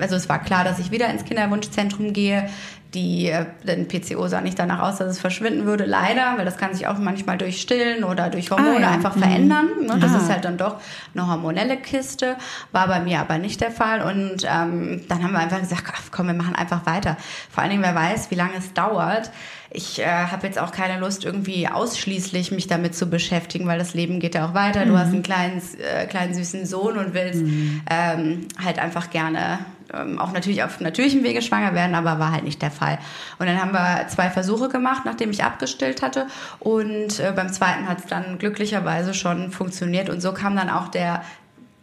[0.00, 2.48] also es war klar, dass ich wieder ins Kinderwunschzentrum gehe.
[2.94, 6.56] Die, äh, denn PCO sah nicht danach aus, dass es verschwinden würde, leider, weil das
[6.56, 8.90] kann sich auch manchmal durch Stillen oder durch Hormone Ah, ja.
[8.90, 9.66] einfach verändern.
[9.82, 9.96] Ne?
[10.00, 10.18] Das Ah.
[10.18, 10.76] ist halt dann doch
[11.12, 12.36] eine hormonelle Kiste,
[12.72, 14.00] war bei mir aber nicht der Fall.
[14.02, 17.16] Und ähm, dann haben wir einfach gesagt, ach, komm, wir machen einfach weiter.
[17.50, 19.30] Vor allen Dingen, wer weiß, wie lange es dauert.
[19.76, 23.92] Ich äh, habe jetzt auch keine Lust, irgendwie ausschließlich mich damit zu beschäftigen, weil das
[23.92, 24.86] Leben geht ja auch weiter.
[24.86, 27.42] Du hast einen kleinen, äh, kleinen süßen Sohn und willst
[27.90, 29.58] ähm, halt einfach gerne
[29.94, 32.98] ähm, auch natürlich auf natürlichem Wege schwanger werden, aber war halt nicht der Fall.
[33.38, 36.26] Und dann haben wir zwei Versuche gemacht, nachdem ich abgestillt hatte.
[36.58, 40.08] Und äh, beim zweiten hat es dann glücklicherweise schon funktioniert.
[40.08, 41.22] Und so kam dann auch der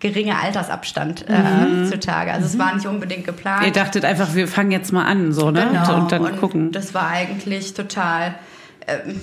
[0.01, 2.33] geringe Altersabstand äh, zutage.
[2.33, 3.65] Also es war nicht unbedingt geplant.
[3.65, 5.67] Ihr dachtet einfach, wir fangen jetzt mal an, so, ne?
[5.71, 5.95] Genau.
[5.95, 6.71] Und dann gucken.
[6.71, 8.33] Das war eigentlich total,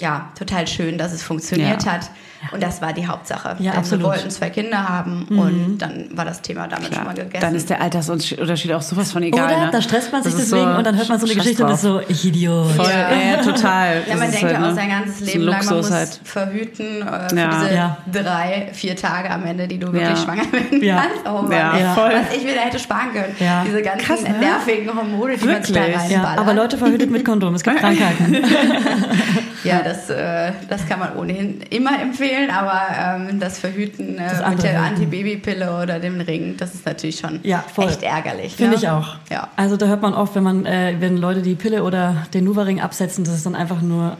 [0.00, 1.92] ja, total schön, dass es funktioniert Ja.
[1.94, 2.10] hat.
[2.52, 3.56] Und das war die Hauptsache.
[3.58, 4.04] Ja, Denn absolut.
[4.04, 7.40] wir wollten zwei Kinder haben und dann war das Thema damit schon mal gegessen.
[7.40, 9.44] Dann ist der Altersunterschied auch sowas von egal.
[9.52, 9.70] Oder ne?
[9.72, 11.82] da stresst man sich deswegen und dann hört man so eine scheiß Geschichte und ist
[11.84, 12.02] drauf.
[12.06, 12.70] so, ich Idiot.
[12.70, 13.10] Voll, Ja.
[13.12, 14.02] ja, ja, total.
[14.08, 14.74] ja, man denkt ja halt, auch ne?
[14.76, 16.20] sein ganzes Leben lang, man muss halt.
[16.22, 17.50] verhüten äh, für Ja.
[17.60, 17.96] diese Ja.
[18.12, 20.16] drei, vier Tage am Ende, die du wirklich Ja.
[20.16, 20.96] schwanger werden Ja.
[21.02, 21.26] kannst.
[21.28, 21.50] Oh Mann.
[21.50, 21.94] Ja, Ja.
[21.94, 22.12] voll.
[22.12, 23.34] Was ich wieder hätte sparen können.
[23.40, 23.64] Ja.
[23.66, 24.30] Diese ganzen Krass, ne?
[24.38, 25.96] nervigen Hormone, die man sich da Wirklich?
[26.10, 26.38] Ja, reinballert.
[26.38, 28.36] aber Leute verhütet mit Kondom, es gibt Krankheiten.
[29.64, 32.82] Ja, das, äh, das kann man ohnehin immer empfehlen, aber
[33.28, 34.82] ähm, das Verhüten äh, mit andere der.
[34.82, 38.54] Antibabypille oder dem Ring, das ist natürlich schon Ja, echt ärgerlich.
[38.56, 38.76] Finde ne?
[38.78, 39.16] ich auch.
[39.30, 39.48] Ja.
[39.56, 42.80] Also da hört man oft, wenn man, äh, wenn Leute die Pille oder den Nuva-Ring
[42.80, 44.16] absetzen, dass es dann einfach nur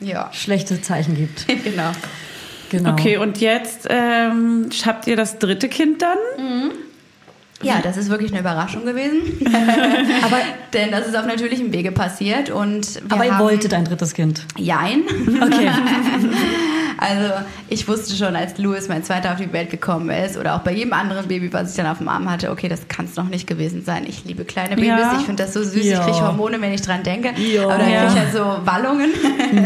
[0.00, 0.28] Ja.
[0.32, 1.46] schlechte Zeichen gibt.
[1.64, 1.90] genau.
[2.70, 2.92] Genau.
[2.92, 6.70] Okay, und jetzt ähm, habt ihr das dritte Kind dann?
[7.62, 9.20] Ja, das ist wirklich eine Überraschung gewesen.
[10.24, 10.38] Aber,
[10.72, 14.46] Denn das ist auf natürlichem Wege passiert und aber ihr haben, wolltet ein drittes Kind.
[14.56, 15.02] Jein.
[15.42, 15.70] Okay.
[17.02, 17.32] Also
[17.70, 20.72] ich wusste schon, als Louis, mein Zweiter, auf die Welt gekommen ist oder auch bei
[20.72, 23.24] jedem anderen Baby, was ich dann auf dem Arm hatte, okay, das kann es noch
[23.24, 24.04] nicht gewesen sein.
[24.06, 25.16] Ich liebe kleine Babys, Ja.
[25.18, 26.00] ich finde das so süß, Ja.
[26.00, 27.30] ich kriege Hormone, wenn ich dran denke.
[27.40, 27.64] Ja.
[27.64, 28.00] Aber dann Ja.
[28.04, 29.12] kriege ich halt so Wallungen.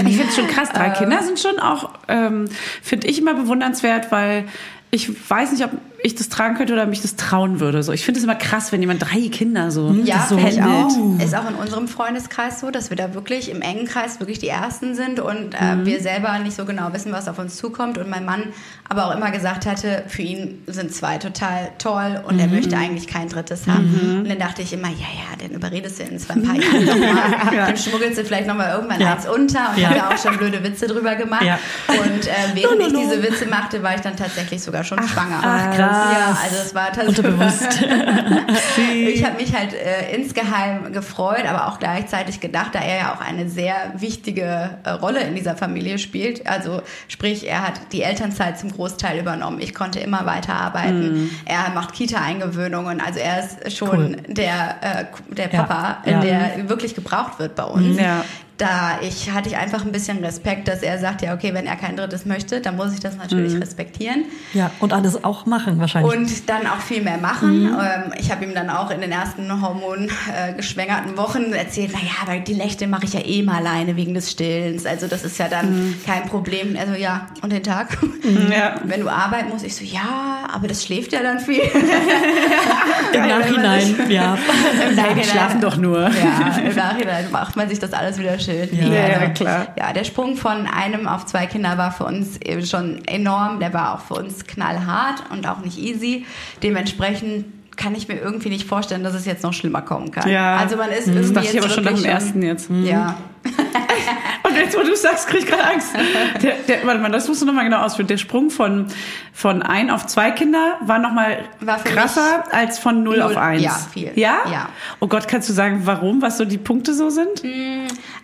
[0.07, 0.69] Ich finde es schon krass.
[0.73, 2.45] Drei Kinder sind schon auch, ähm,
[2.83, 4.45] finde ich immer bewundernswert, weil
[4.93, 5.73] ich weiß nicht, ob
[6.05, 7.83] ich das tragen könnte oder mich das trauen würde.
[7.83, 9.91] So, ich finde es immer krass, wenn jemand drei Kinder so.
[10.05, 10.89] Ja, so ich auch.
[11.19, 14.49] Ist auch in unserem Freundeskreis so, dass wir da wirklich im engen Kreis wirklich die
[14.49, 17.97] Ersten sind und äh, wir selber nicht so genau wissen, was auf uns zukommt.
[17.97, 18.43] Und mein Mann
[18.87, 23.07] aber auch immer gesagt hatte, für ihn sind zwei total toll und er möchte eigentlich
[23.07, 24.21] kein drittes haben.
[24.25, 26.85] Und dann dachte ich immer, ja, ja, den überredest du in zwei ein paar Jahren
[26.85, 27.15] nochmal.
[27.67, 29.15] Dann schmuggelst du vielleicht nochmal irgendwann Ja.
[29.15, 29.89] eins unter und Ja.
[29.89, 31.45] habe ja auch schon blöde Witze drüber gemacht.
[31.45, 31.59] Ja.
[31.89, 35.41] Und äh, während ich diese Witze machte, war ich dann tatsächlich sogar schon schwanger.
[35.43, 35.94] Ach, krass.
[35.95, 37.19] Ja, also es war tatsächlich.
[37.19, 37.81] Unterbewusst.
[39.09, 43.21] ich habe mich halt äh, insgeheim gefreut, aber auch gleichzeitig gedacht, da er ja auch
[43.21, 46.47] eine sehr wichtige äh, Rolle in dieser Familie spielt.
[46.47, 49.61] Also sprich, er hat die Elternzeit zum Großteil übernommen.
[49.61, 51.31] Ich konnte immer weiterarbeiten.
[51.45, 53.01] Er macht Kita-Eingewöhnungen.
[53.01, 54.17] Also er ist schon Cool.
[54.29, 55.05] der, äh,
[55.35, 55.63] der Ja.
[55.63, 56.21] Papa, Ja.
[56.21, 57.99] der wirklich gebraucht wird bei uns.
[57.99, 58.25] Ja.
[58.57, 61.75] Da ich hatte ich einfach ein bisschen Respekt, dass er sagt, ja okay, wenn er
[61.75, 64.27] kein drittes möchte, dann muss ich das natürlich respektieren.
[64.53, 66.15] Ja, und alles auch machen wahrscheinlich.
[66.17, 67.67] Und dann auch viel mehr machen.
[67.67, 72.55] Ähm, ich habe ihm dann auch in den ersten hormongeschwängerten Wochen erzählt, naja, aber die
[72.55, 74.87] Nächte mache ich ja eh mal alleine wegen des Stillens.
[74.87, 76.77] Also das ist ja dann kein Problem.
[76.79, 77.97] Also ja, und den Tag?
[78.51, 78.77] Ja.
[78.85, 81.61] Wenn du arbeiten musst, ich so, ja, aber das schläft ja dann viel.
[83.13, 84.37] Im Nachhinein, ja.
[84.89, 86.01] Im Nachhinein- schlafen doch nur.
[86.03, 88.69] Ja, im Nachhinein macht man sich das alles wieder schön.
[88.73, 88.87] Ja.
[88.93, 89.67] Ja, klar.
[89.79, 93.61] Ja, der Sprung von einem auf zwei Kinder war für uns eben schon enorm.
[93.61, 96.27] Der war auch für uns knallhart und auch nicht easy.
[96.63, 100.29] Dementsprechend kann ich mir irgendwie nicht vorstellen, dass es jetzt noch schlimmer kommen kann.
[100.31, 100.57] Ja.
[100.57, 102.71] Also man ist Das irgendwie dachte ich jetzt aber schon nach dem ersten jetzt.
[102.71, 103.17] Ja.
[104.55, 105.89] Und jetzt, wo du sagst, krieg ich gerade Angst.
[106.43, 108.09] Der, der, warte mal, das musst du nochmal genau ausführen.
[108.09, 108.87] Der Sprung von,
[109.33, 111.39] von ein auf zwei Kinder war nochmal
[111.85, 113.63] krasser als von null, Null, auf eins.
[113.63, 114.13] ja, viel.
[114.15, 114.37] Ja?
[114.51, 114.69] Ja.
[115.01, 117.43] Oh Gott, kannst du sagen, warum, was so die Punkte so sind?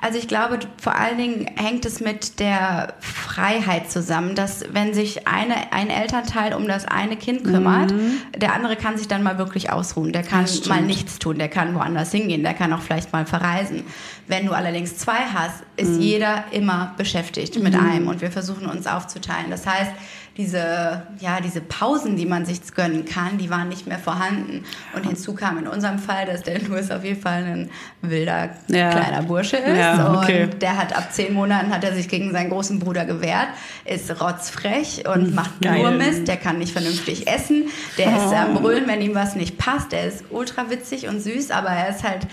[0.00, 5.26] Also ich glaube, vor allen Dingen hängt es mit der Freiheit zusammen, dass wenn sich
[5.26, 7.92] eine, ein Elternteil um das eine Kind kümmert,
[8.36, 10.12] der andere kann sich dann mal wirklich ausruhen.
[10.12, 13.84] Der kann mal nichts tun, der kann woanders hingehen, der kann auch vielleicht mal verreisen.
[14.26, 16.19] Wenn du allerdings zwei hast, ist jeder
[16.52, 19.50] immer beschäftigt mit einem und wir versuchen uns aufzuteilen.
[19.50, 19.92] Das heißt,
[20.36, 24.64] diese, ja, diese Pausen, die man sich gönnen kann, die waren nicht mehr vorhanden.
[24.94, 28.90] Und hinzu kam in unserem Fall, dass der Louis auf jeden Fall ein wilder Ja.
[28.90, 29.76] kleiner Bursche ist.
[29.76, 30.44] Ja, okay.
[30.44, 33.48] Und der hat ab zehn Monaten hat er sich gegen seinen großen Bruder gewehrt,
[33.84, 35.82] ist rotzfrech und macht geil.
[35.82, 36.28] nur Mist.
[36.28, 37.64] Der kann nicht vernünftig essen.
[37.98, 39.92] Der ist am Brüllen, wenn ihm was nicht passt.
[39.92, 42.26] Der ist ultra witzig und süß, aber er ist halt,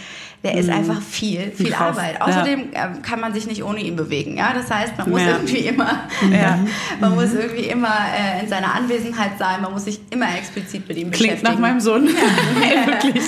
[0.44, 1.98] der ist einfach viel, viel Krass.
[1.98, 2.16] Arbeit.
[2.20, 2.26] Ja.
[2.26, 4.38] Außerdem ähm, kann man sich nicht ohne ihn bewegen.
[4.38, 5.32] Ja, das heißt, man muss Ja.
[5.32, 6.60] irgendwie immer, Ja.
[7.02, 9.62] man muss irgendwie immer äh, in seiner Anwesenheit sein.
[9.62, 11.54] Man muss sich immer explizit mit ihm Klingt beschäftigen.
[11.54, 12.08] nach meinem Sohn.
[12.08, 12.14] Ey,
[12.88, 13.24] wirklich.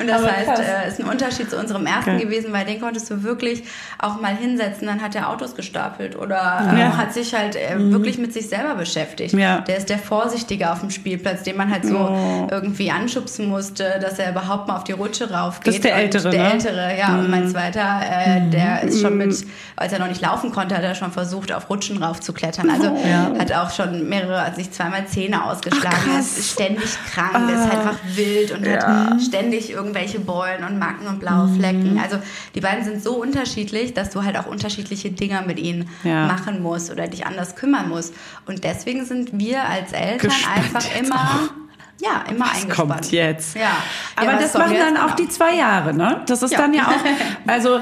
[0.00, 2.24] Und das Aber heißt, äh, ist ein Unterschied zu unserem ersten Okay.
[2.24, 3.62] gewesen, weil den konntest du wirklich
[3.98, 6.96] auch mal hinsetzen, dann hat er Autos gestapelt oder äh, Ja.
[6.96, 9.34] hat sich halt äh, wirklich mit sich selber beschäftigt.
[9.34, 9.60] Ja.
[9.60, 12.48] Der ist der Vorsichtige auf dem Spielplatz, den man halt so Oh.
[12.50, 15.66] irgendwie anschubsen musste, dass er überhaupt mal auf die Rutsche raufgeht.
[15.68, 16.53] Das ist der Ältere, Der ne?
[16.54, 17.18] Ältere, ja.
[17.18, 19.34] Und mein zweiter, äh, der ist schon mit,
[19.76, 22.70] als er noch nicht laufen konnte, hat er schon versucht, auf Rutschen raufzuklettern.
[22.70, 23.32] Also Ja.
[23.38, 27.78] hat auch schon mehrere, hat sich zweimal Zähne ausgeschlagen, Ach, ist ständig krank, ist halt
[27.78, 31.98] einfach wild und hat ständig irgendwelche Beulen und Macken und blaue Flecken.
[32.02, 32.18] Also
[32.54, 36.26] die beiden sind so unterschiedlich, dass du halt auch unterschiedliche Dinge mit ihnen Ja.
[36.26, 38.14] machen musst oder dich anders kümmern musst.
[38.46, 41.63] Und deswegen sind wir als Eltern Gespannt einfach immer, auch.
[42.02, 42.90] Ja, immer Was eingespannt.
[42.90, 43.54] kommt jetzt?
[43.54, 43.60] Ja.
[43.62, 43.68] Ja,
[44.16, 45.16] Aber was das kommt machen dann auch Genau.
[45.16, 46.20] die zwei Jahre, ne?
[46.26, 46.58] Das ist Ja.
[46.58, 46.94] dann ja auch,
[47.50, 47.80] also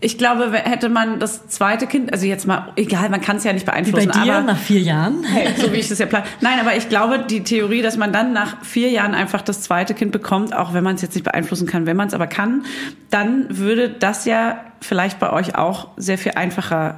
[0.00, 3.52] ich glaube, hätte man das zweite Kind, also jetzt mal, egal, man kann es ja
[3.54, 5.24] nicht Wie bei beeinflussen, dir aber nach vier Jahren.
[5.56, 6.26] so wie ich das ja plane.
[6.42, 9.94] Nein, aber ich glaube, die Theorie, dass man dann nach vier Jahren einfach das zweite
[9.94, 12.64] Kind bekommt, auch wenn man es jetzt nicht beeinflussen kann, wenn man es aber kann,
[13.10, 16.96] dann würde das ja vielleicht bei euch auch sehr viel einfacher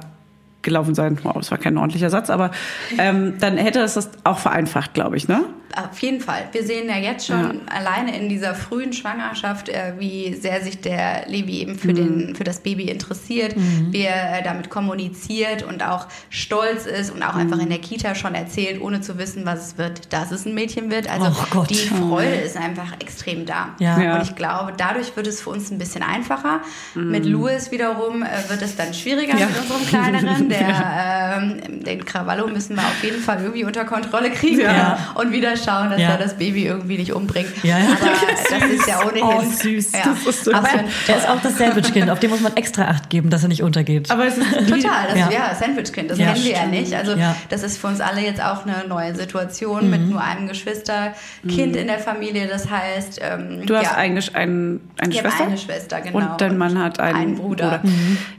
[0.63, 1.17] gelaufen sein.
[1.23, 2.51] Wow, das war kein ordentlicher Satz, aber
[2.97, 5.43] ähm, dann hätte das das auch vereinfacht, glaube ich, ne?
[5.75, 6.47] Auf jeden Fall.
[6.53, 11.27] Wir sehen ja jetzt schon alleine in dieser frühen Schwangerschaft, äh, wie sehr sich der
[11.27, 11.79] Levi eben Mhm.
[11.79, 13.55] für, den, für das Baby interessiert,
[13.91, 17.41] wie er äh, damit kommuniziert und auch stolz ist und auch Mhm.
[17.41, 20.53] einfach in der Kita schon erzählt, ohne zu wissen, was es wird, dass es ein
[20.55, 21.09] Mädchen wird.
[21.09, 21.69] Also Gott.
[21.69, 23.75] die Freude ist einfach extrem da.
[23.79, 23.99] Ja.
[23.99, 24.15] Ja.
[24.15, 26.61] Und ich glaube, dadurch wird es für uns ein bisschen einfacher.
[26.95, 27.11] Mhm.
[27.11, 29.47] Mit Louis wiederum äh, wird es dann schwieriger Ja.
[29.47, 30.49] mit unserem Kleineren.
[30.57, 34.97] Der, ähm, den Krawallo müssen wir auf jeden Fall irgendwie unter Kontrolle kriegen Ja.
[35.15, 36.09] und wieder schauen, dass Ja.
[36.11, 37.47] er das Baby irgendwie nicht umbringt.
[37.63, 37.85] Ja, ja.
[37.85, 38.11] Aber
[38.59, 39.23] das ist ja ohnehin.
[39.23, 39.91] Oh, süß.
[39.93, 39.99] Ja.
[40.05, 40.67] Das ist so Aber
[41.07, 43.63] er ist auch das Sandwich-Kind, auf dem muss man extra Acht geben, dass er nicht
[43.63, 44.09] untergeht.
[44.11, 45.29] Aber es ist Total, das, Ja.
[45.31, 45.55] ja.
[45.55, 46.93] Sandwich-Kind, das Ja, kennen wir ja nicht.
[46.93, 47.35] Also Ja.
[47.49, 51.87] das ist für uns alle jetzt auch eine neue Situation mit nur einem Geschwisterkind in
[51.87, 52.47] der Familie.
[52.47, 55.43] Das heißt, ähm, Du hast eigentlich ein, eine ich Schwester?
[55.45, 56.17] eine Schwester, genau.
[56.17, 57.79] Und dein Mann hat einen, Bruder.
[57.79, 57.81] Bruder.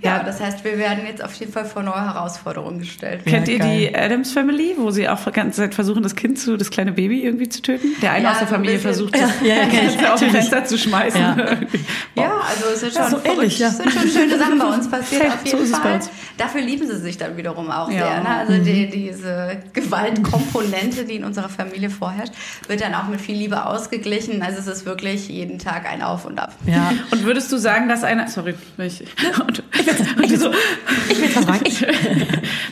[0.02, 0.22] Ja, Ja.
[0.22, 3.22] das heißt, wir werden jetzt auf jeden Fall vor neue Herausforderungen gestellt.
[3.24, 3.92] Ja, Kennt ihr die geil.
[3.96, 7.07] Adams Family, wo sie auch die ganze Zeit versuchen, das Kind zu, das kleine Baby
[7.16, 7.88] irgendwie zu töten?
[8.02, 8.92] Der eine Ja, aus der so Familie bisschen.
[8.94, 9.66] versucht, Ja, das ja, ja.
[9.66, 10.30] Kind aus dem.
[10.30, 11.20] Fenster zu schmeißen.
[11.20, 11.36] Ja.
[12.14, 13.70] Ja, also es sind schon, Ja, so ähnlich, ja.
[13.70, 16.00] sind schon schöne Sachen bei uns passiert, Ja, auf so jeden bei Fall.
[16.36, 17.98] Dafür lieben sie sich dann wiederum auch Ja.
[18.08, 18.20] sehr.
[18.22, 18.28] Ne?
[18.28, 22.32] Also die, diese Gewaltkomponente, die in unserer Familie vorherrscht,
[22.66, 24.42] wird dann auch mit viel Liebe ausgeglichen.
[24.42, 26.54] Also es ist wirklich jeden Tag ein Auf und Ab.
[26.66, 26.92] Ja.
[27.10, 29.04] Und würdest du sagen, dass einer, sorry, ich,
[29.40, 29.62] und,
[30.20, 30.50] und so,
[31.10, 31.64] Ich will was sagen.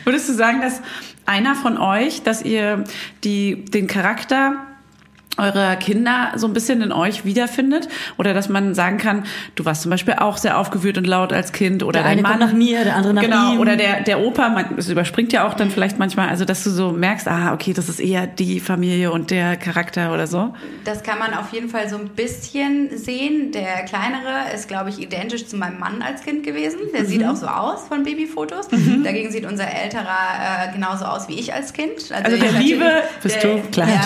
[0.03, 0.81] Würdest du sagen, dass
[1.25, 2.83] einer von euch, dass ihr
[3.23, 4.76] die, den Charakter Charakter
[5.37, 9.23] eurer Kinder so ein bisschen in euch wiederfindet oder dass man sagen kann,
[9.55, 12.21] du warst zum Beispiel auch sehr aufgewühlt und laut als Kind oder Der dein eine
[12.21, 13.59] Mann kommt nach mir, der andere nach genau ihm.
[13.59, 16.69] oder der der Opa, man, es überspringt ja auch dann vielleicht manchmal, also dass du
[16.69, 20.53] so merkst, ah okay, das ist eher die Familie und der Charakter oder so.
[20.85, 23.51] Das kann man auf jeden Fall so ein bisschen sehen.
[23.51, 26.79] Der kleinere ist, glaube ich, identisch zu meinem Mann als Kind gewesen.
[26.93, 27.27] Der sieht Mhm.
[27.29, 28.67] auch so aus von Babyfotos.
[29.03, 32.11] Dagegen sieht unser älterer äh, genauso aus wie ich als Kind.
[32.11, 33.87] Also ich der Liebe bist der, du, klar.
[33.87, 34.01] Ja,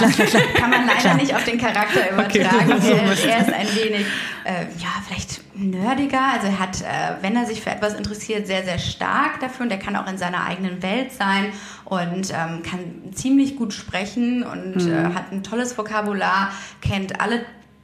[0.60, 2.74] Kann man leider nicht auf den Charakter übertragen.
[2.74, 2.92] Okay.
[2.92, 4.06] er, er ist ein wenig,
[4.44, 6.20] äh, ja, vielleicht nerdiger.
[6.34, 9.70] Also er hat, äh, wenn er sich für etwas interessiert, sehr, sehr stark dafür und
[9.70, 11.48] der kann auch in seiner eigenen Welt sein
[11.86, 14.92] und ähm, kann ziemlich gut sprechen und Mhm.
[14.94, 17.42] äh, hat ein tolles Vokabular, kennt alle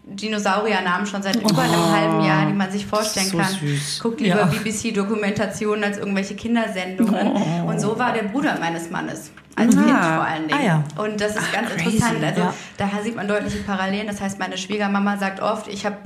[0.09, 1.59] Dinosauriernamen schon seit über Oh.
[1.59, 3.47] einem halben Jahr, die man sich vorstellen So kann.
[3.59, 3.99] süß.
[4.01, 4.45] Guckt lieber Ja.
[4.45, 7.63] BBC-Dokumentationen als irgendwelche Kindersendungen.
[7.65, 9.31] Und so war der Bruder meines Mannes.
[9.59, 9.81] Als Ah.
[9.81, 10.59] Kind vor allen Dingen.
[10.61, 10.83] Ah, ja.
[11.03, 11.95] Und das ist ganz crazy.
[11.95, 12.23] interessant.
[12.23, 12.53] Also Ja.
[12.77, 14.05] daher sieht man deutliche Parallelen.
[14.05, 15.97] Das heißt, meine Schwiegermama sagt oft, ich habe,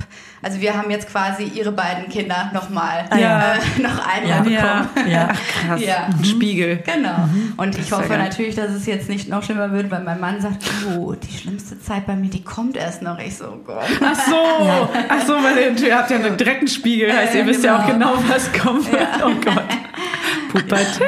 [0.42, 3.52] also wir haben jetzt quasi ihre beiden Kinder nochmal Ja.
[3.56, 4.82] äh, noch einmal Ja.
[4.86, 4.88] bekommen.
[5.12, 5.28] Ja.
[5.32, 5.80] Ach, krass.
[5.84, 6.06] Ja.
[6.18, 6.78] Ein Spiegel.
[6.78, 7.28] Genau.
[7.58, 10.62] Und ich hoffe natürlich, dass es jetzt nicht noch schlimmer wird, weil mein Mann sagt,
[10.96, 13.18] oh, die schlimmste Zeit bei mir, die kommt erst noch.
[13.18, 13.84] Ich so, oh Gott.
[14.02, 17.64] Ach so, ach so, weil ihr, ihr habt ja einen direkten Spiegel, heißt ihr wisst
[17.64, 18.88] ja auch genau, was kommt.
[19.22, 19.62] Oh Gott.
[20.52, 21.02] Pubertät.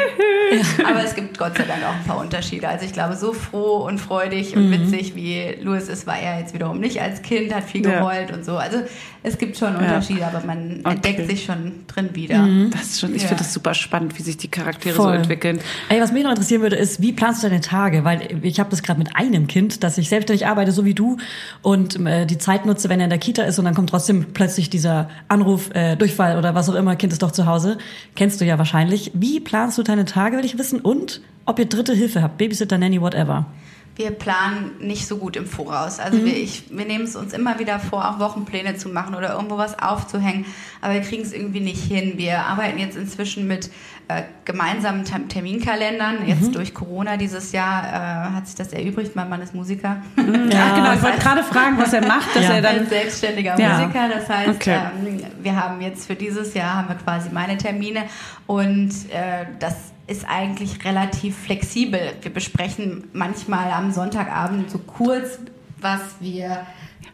[0.89, 2.69] Aber es gibt Gott sei Dank auch ein paar Unterschiede.
[2.69, 6.55] Also ich glaube, so froh und freudig und witzig wie Louis ist, war er jetzt
[6.55, 7.99] wiederum nicht als Kind, hat viel Ja.
[8.01, 8.57] geheult und so.
[8.57, 8.79] Also
[9.23, 10.95] es gibt schon Unterschiede, aber man Okay.
[10.95, 12.47] entdeckt sich schon drin wieder.
[12.71, 13.29] Das ist schon, ich Ja.
[13.29, 15.13] finde das super spannend, wie sich die Charaktere Voll.
[15.13, 15.61] so entwickeln.
[15.89, 18.05] Ey, was mich noch interessieren würde, ist, wie planst du deine Tage?
[18.05, 21.17] Weil ich habe das gerade mit einem Kind, dass ich selbstständig arbeite, so wie du,
[21.63, 24.27] und äh, die Zeit nutze, wenn er in der Kita ist und dann kommt trotzdem
[24.35, 27.79] plötzlich dieser Anruf, äh, Durchfall oder was auch immer, Kind ist doch zu Hause.
[28.15, 29.11] Kennst du ja wahrscheinlich.
[29.15, 30.81] Wie planst du deine Tage, will ich wissen?
[30.81, 33.47] Und ob ihr dritte Hilfe habt, Babysitter, Nanny, whatever.
[33.97, 36.01] Wir planen nicht so gut im Voraus.
[36.01, 36.25] Also Mhm.
[36.25, 39.57] wir, ich, wir nehmen es uns immer wieder vor, auch Wochenpläne zu machen oder irgendwo
[39.57, 40.47] was aufzuhängen.
[40.81, 42.15] Aber wir kriegen es irgendwie nicht hin.
[42.17, 43.71] Wir arbeiten jetzt inzwischen mit
[44.09, 46.23] äh, gemeinsamen Terminkalendern.
[46.23, 46.29] Mhm.
[46.29, 49.15] Jetzt durch Corona dieses Jahr äh, hat sich das erübrigt.
[49.15, 50.03] Mein Mann ist Musiker.
[50.17, 50.93] Ja, genau.
[50.95, 52.55] Ich wollte gerade fragen, was er macht, dass Ja.
[52.55, 52.81] er dann.
[52.81, 53.79] als selbstständiger Ja.
[53.79, 54.09] Musiker.
[54.13, 54.79] Das heißt, Okay.
[55.07, 58.05] ähm, wir haben jetzt für dieses Jahr haben wir quasi meine Termine
[58.49, 59.75] und äh, das
[60.07, 62.01] ist eigentlich relativ flexibel.
[62.21, 65.39] Wir besprechen manchmal am Sonntagabend so kurz,
[65.81, 66.67] was wir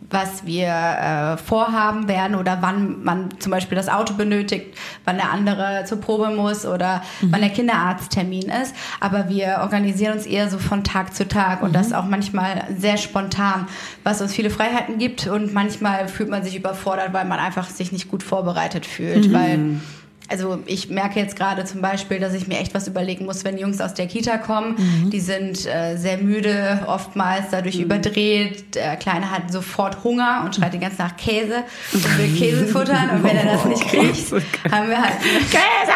[0.09, 5.31] was wir äh, vorhaben werden oder wann man zum Beispiel das Auto benötigt, wann der
[5.31, 8.75] andere zur Probe muss oder wann der Kinderarzttermin ist.
[8.99, 12.97] Aber wir organisieren uns eher so von Tag zu Tag und das auch manchmal sehr
[12.97, 13.69] spontan,
[14.03, 17.93] was uns viele Freiheiten gibt und manchmal fühlt man sich überfordert, weil man einfach sich
[17.93, 19.81] nicht gut vorbereitet fühlt, weil
[20.31, 23.59] also ich merke jetzt gerade zum Beispiel, dass ich mir echt was überlegen muss, wenn
[23.59, 24.77] Jungs aus der Kita kommen.
[25.13, 28.75] Die sind äh, sehr müde, oftmals dadurch überdreht.
[28.75, 33.11] Der Kleine hat sofort Hunger und schreit die ganze Nacht Käse und will Käse futtern.
[33.11, 34.33] Und wenn er das nicht kriegt,
[34.73, 35.15] haben wir halt
[35.51, 35.93] Käse!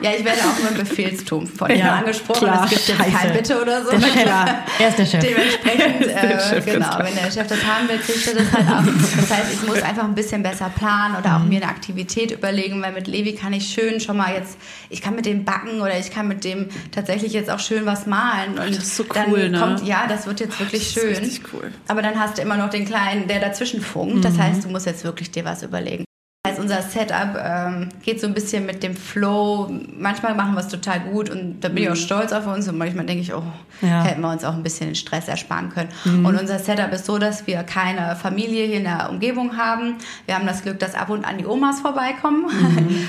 [0.00, 2.38] ja, ich werde auch im Befehlstum von ihm Ja, angesprochen.
[2.46, 3.10] klar, es gibt jetzt scheiße.
[3.16, 3.90] kein Bitte oder so.
[3.90, 4.30] Der Chef.
[4.78, 5.24] Er ist der Chef.
[5.24, 8.66] Dementsprechend, der äh, Chef, genau, wenn der Chef das haben will, kriegt er das halt
[8.68, 8.92] auch.
[9.20, 11.44] Das heißt, ich muss einfach ein bisschen besser planen oder Mhm.
[11.44, 14.56] auch mir eine Aktivität überlegen, weil mit Levi kann ich schön schon mal jetzt,
[14.90, 18.06] ich kann mit dem backen oder ich kann mit dem tatsächlich jetzt auch schön was
[18.06, 18.52] malen.
[18.52, 19.58] Und das ist so dann cool, ne?
[19.58, 21.24] kommt, ja, das wird jetzt wirklich Das ist schön.
[21.24, 21.72] richtig cool.
[21.88, 24.16] Aber dann hast du immer noch den Kleinen, der dazwischen funkt.
[24.16, 24.22] Mhm.
[24.22, 26.04] Das heißt, du musst jetzt wirklich dir was überlegen.
[26.52, 29.70] Heißt, unser Setup ähm, geht so ein bisschen mit dem Flow.
[29.98, 32.76] Manchmal machen wir es total gut und da bin ich auch stolz auf uns und
[32.78, 33.42] manchmal denke ich, oh,
[33.80, 34.02] Ja.
[34.04, 35.88] hätten wir uns auch ein bisschen den Stress ersparen können.
[36.24, 39.96] Und unser Setup ist so, dass wir keine Familie hier in der Umgebung haben.
[40.26, 42.46] Wir haben das Glück, dass ab und an die Omas vorbeikommen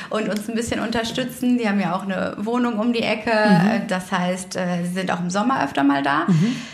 [0.10, 1.58] und uns ein bisschen unterstützen.
[1.58, 3.32] Die haben ja auch eine Wohnung um die Ecke.
[3.88, 6.26] Das heißt, äh, sie sind auch im Sommer öfter mal da.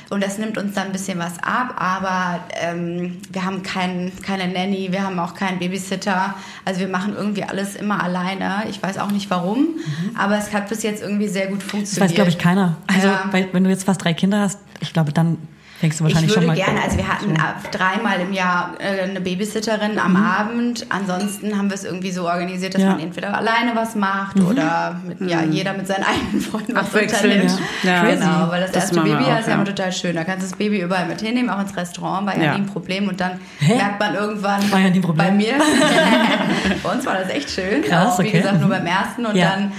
[0.10, 1.76] Und das nimmt uns dann ein bisschen was ab.
[1.78, 6.34] Aber ähm, wir haben kein, keine Nanny, wir haben auch keinen Babysitter.
[6.66, 8.64] Also wir machen irgendwie alles immer alleine.
[8.70, 9.68] Ich weiß auch nicht warum,
[10.18, 12.10] aber es hat bis jetzt irgendwie sehr gut Das funktioniert.
[12.10, 12.78] weiß, glaube ich, keiner.
[12.88, 13.26] Also, Ja.
[13.32, 15.38] weil, wenn du jetzt fast drei Kinder hast, ich glaube, dann
[15.80, 18.74] fängst du wahrscheinlich ich würde schon mal gerne, also wir hatten ab dreimal im Jahr
[18.80, 20.86] äh, eine Babysitterin am Abend.
[20.90, 22.90] Ansonsten haben wir es irgendwie so organisiert, dass Ja.
[22.92, 27.58] man entweder alleine was macht oder mit, ja, jeder mit seinen eigenen Freunden was unternimmt.
[27.84, 28.04] Ja.
[28.04, 29.54] Genau, weil das, Das erste Baby auch, ist ja ja.
[29.56, 30.16] immer total schön.
[30.16, 32.52] Da kannst du das Baby überall mit hinnehmen, auch ins Restaurant, war ja, Ja.
[32.54, 33.08] nie ein Problem.
[33.08, 33.76] Und dann Hä?
[33.76, 35.28] merkt man irgendwann War ja nie ein Problem.
[35.28, 35.54] bei mir,
[36.84, 37.82] bei uns war das echt schön.
[37.84, 38.38] Krass, auch, wie okay.
[38.42, 39.52] gesagt, nur beim ersten und Ja.
[39.52, 39.72] dann,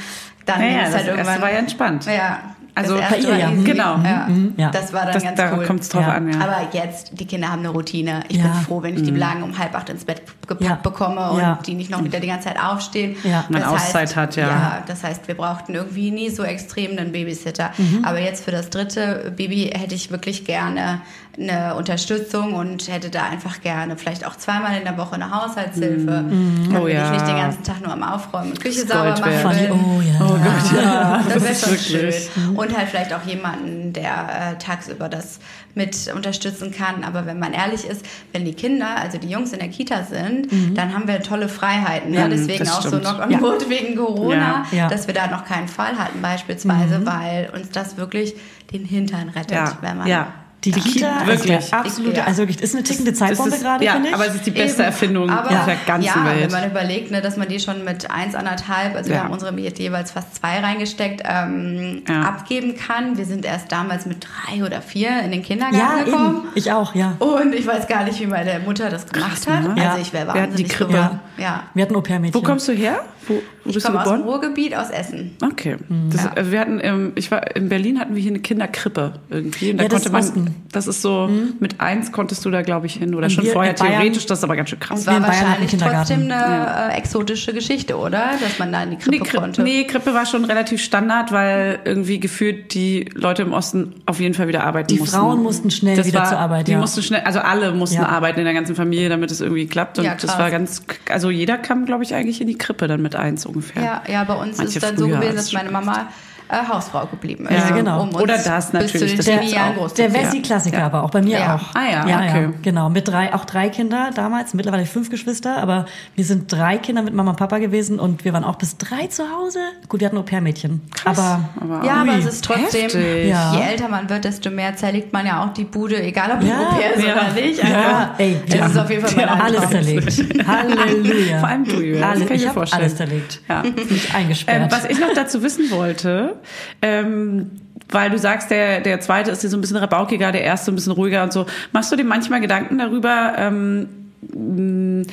[0.47, 1.43] dann Ja, ja, das halt erste irgendwann.
[1.43, 2.07] war ja entspannt.
[2.07, 2.39] Ja.
[2.75, 3.51] Also das erste bei ihr, ja.
[3.51, 3.65] easy.
[3.65, 3.99] Genau.
[3.99, 4.29] Ja.
[4.57, 4.71] ja.
[4.71, 5.65] Das war dann Das, ganz da cool.
[5.67, 6.13] kommt es drauf Ja.
[6.15, 6.41] an, ja.
[6.41, 8.23] Aber jetzt, die Kinder haben eine Routine.
[8.29, 8.45] Ich Ja.
[8.45, 10.77] bin froh, wenn ich die Blagen um halb acht ins Bett gepackt Ja.
[10.77, 11.59] bekomme und Ja.
[11.67, 13.17] die nicht noch wieder die ganze Zeit aufstehen.
[13.25, 13.45] Ja.
[13.49, 14.47] Man Das Auszeit heißt, hat, ja.
[14.49, 17.71] Ja, das heißt, wir brauchten irgendwie nie so extrem einen Babysitter.
[17.79, 18.05] Mhm.
[18.05, 21.01] Aber jetzt für das dritte Baby hätte ich wirklich gerne
[21.41, 26.25] eine Unterstützung und hätte da einfach gerne vielleicht auch zweimal in der Woche eine Haushaltshilfe,
[26.29, 27.07] Oh damit ja.
[27.07, 29.25] ich nicht den ganzen Tag nur am Aufräumen und Küche sauber machen
[29.59, 29.71] will.
[29.73, 30.21] Oh ja.
[30.21, 31.23] Oh Gott, ja.
[31.33, 32.57] Das wäre schon wirklich- schön.
[32.57, 35.41] Und halt vielleicht auch jemanden, der äh, tagsüber das
[35.75, 37.05] mit unterstützen kann.
[37.05, 40.49] Aber wenn man ehrlich ist, wenn die Kinder, also die Jungs in der Kita sind,
[40.77, 42.13] dann haben wir tolle Freiheiten.
[42.13, 43.39] Ja, Ja, deswegen auch so Knock on Ja.
[43.69, 44.89] Wegen Corona, Ja.
[44.89, 48.35] Dass wir da noch keinen Fall hatten beispielsweise, weil uns das wirklich
[48.73, 50.27] den Hintern rettet, wenn man ja.
[50.65, 51.69] Die Die Kita, Kita, ist wirklich.
[51.71, 52.25] der absolute, Ja.
[52.25, 54.15] also wirklich, ist eine tickende Zeitbombe ist- gerade, ja, finde ich.
[54.15, 54.91] aber es ist die beste Eben.
[54.93, 56.43] Erfindung Aber, auf der ganzen ja, Welt.
[56.43, 59.25] wenn man überlegt, ne, dass man die schon mit eins, anderthalb, also wir Ja.
[59.25, 62.21] haben unsere jeweils fast zwei reingesteckt, ähm, Ja.
[62.25, 63.17] abgeben kann.
[63.17, 66.37] Wir sind erst damals mit drei oder vier in den Kindergarten ja, gekommen.
[66.45, 66.49] eben.
[66.55, 67.15] Ich auch, ja.
[67.21, 69.75] Und ich weiß gar nicht, wie meine Mutter das gemacht hat.
[69.77, 69.89] ne?
[69.91, 71.21] Also ich wäre Wir hatten die wahnsinnig Krippe.
[71.39, 71.63] Ja.
[71.73, 72.35] Wir hatten Au-pair-Mädchen.
[72.39, 73.01] Wo kommst du her?
[73.27, 74.23] Wo, wo Ich komme aus dem?
[74.23, 75.33] Ruhrgebiet, aus Essen.
[75.43, 75.77] Okay.
[76.11, 76.33] Das, Ja.
[76.35, 79.71] also wir hatten, ich war in Berlin hatten wir hier eine Kinderkrippe irgendwie.
[79.73, 80.55] Und da Ja, das konnte ist man, Osten.
[80.73, 81.31] das ist so
[81.61, 84.27] mit eins konntest du da glaube ich hin oder Und schon wir vorher theoretisch.
[84.27, 85.07] Das ist aber ganz schön krass.
[85.07, 85.97] Wir war wahrscheinlich Kindergarten.
[86.09, 88.31] trotzdem eine äh, exotische Geschichte, oder?
[88.41, 89.63] Dass man da in die Krippe Nee, Kri konnte.
[89.63, 94.35] nee, Krippe war schon relativ Standard, weil irgendwie gefühlt die Leute im Osten auf jeden
[94.35, 95.17] Fall wieder arbeiten Die mussten.
[95.17, 96.79] Frauen mussten schnell das wieder war, zur Arbeit, Die ja.
[96.79, 98.09] mussten schnell, also alle mussten Ja.
[98.09, 99.99] arbeiten in der ganzen Familie, damit es irgendwie klappt.
[99.99, 103.03] Und Ja, das war ganz, also jeder kam, glaube ich, eigentlich in die Krippe dann
[103.03, 103.83] mit eins ungefähr.
[103.83, 106.09] Ja, ja, bei uns Manche ist dann so gewesen, dass meine Mama
[106.51, 107.69] äh, Hausfrau geblieben ist.
[107.69, 108.03] Ja, genau.
[108.03, 110.15] Um Oder das natürlich, Bis zu den das Der ziehen.
[110.23, 111.55] Wessi-Klassiker aber auch bei mir Ja.
[111.57, 111.75] auch.
[111.75, 112.43] Ah ja, ja, okay.
[112.43, 112.89] ja, genau.
[112.91, 115.87] Mit drei, auch drei Kinder damals, mittlerweile fünf Geschwister, aber
[116.17, 119.07] wir sind drei Kinder mit Mama und Papa gewesen und wir waren auch bis drei
[119.07, 119.59] zu Hause.
[119.89, 120.81] Gut, wir hatten Au-pair-Mädchen.
[121.05, 122.91] Aber Aber, Ja, aber ui, es ist trotzdem.
[123.29, 123.55] Ja.
[123.55, 126.49] je älter man wird, desto mehr zerlegt man ja auch die Bude, egal ob Ja,
[126.49, 127.13] ja, Au-pair ist ja.
[127.15, 127.63] oder nicht.
[127.63, 128.67] Ja, ey, das ja.
[128.67, 130.25] ist auf jeden Fall mein Ja, alles zerlegt.
[130.47, 131.39] Halleluja.
[131.39, 131.93] Vor allem du.
[131.93, 132.83] Das Alles, kann ich ich mir habe vorstellen.
[132.83, 133.41] alles zerlegt.
[133.49, 133.63] Ja.
[133.63, 134.73] Nicht Ähm, eingesperrt.
[134.73, 136.37] was ich noch dazu wissen wollte,
[136.83, 137.51] ähm,
[137.91, 140.75] weil du sagst, der, der zweite ist dir so ein bisschen rabaukiger, der erste ein
[140.75, 141.47] bisschen ruhiger und so.
[141.73, 145.07] Machst du dir manchmal Gedanken darüber, ähm,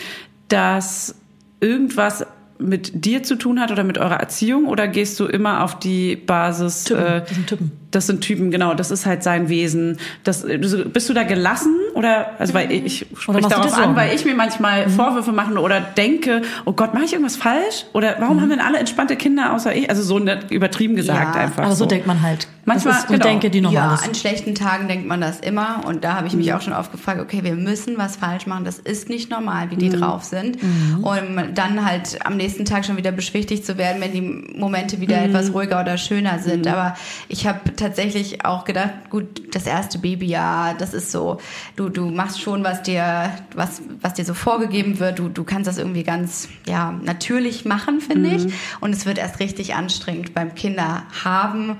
[0.48, 1.16] dass
[1.60, 2.26] irgendwas
[2.60, 6.16] mit dir zu tun hat oder mit eurer Erziehung oder gehst du immer auf die
[6.16, 6.86] Basis?
[6.86, 7.72] Typen, äh, das sind Typen.
[7.92, 8.74] Das sind Typen, genau.
[8.74, 9.98] Das ist halt sein Wesen.
[10.24, 14.26] Das, bist du da gelassen oder also weil ich, ich spreche darauf an, weil ich
[14.26, 17.86] mir manchmal Vorwürfe mache oder denke, oh Gott, mache ich irgendwas falsch?
[17.94, 19.90] Oder warum haben denn alle entspannte Kinder außer ich?
[19.90, 21.64] Also so übertrieben gesagt Ja, einfach.
[21.64, 22.48] aber so denkt man halt.
[22.68, 23.24] Manchmal, das ist genau.
[23.26, 24.04] Denke, die normal Ja, ist.
[24.06, 25.86] an schlechten Tagen denkt man das immer.
[25.86, 28.66] Und da habe ich mich auch schon oft gefragt, okay, wir müssen was falsch machen.
[28.66, 30.58] Das ist nicht normal, wie die drauf sind.
[31.02, 35.22] Und dann halt am nächsten Tag schon wieder beschwichtigt zu werden, wenn die Momente wieder
[35.24, 36.68] etwas ruhiger oder schöner sind.
[36.68, 36.96] Aber
[37.30, 41.38] ich habe tatsächlich auch gedacht, gut, das erste Babyjahr, das ist so,
[41.78, 45.20] du, du machst schon, was dir, was, was dir so vorgegeben wird.
[45.20, 48.54] Du, du kannst das irgendwie ganz, ja, natürlich machen, finde ich.
[48.82, 51.78] Und es wird erst richtig anstrengend beim Kinder haben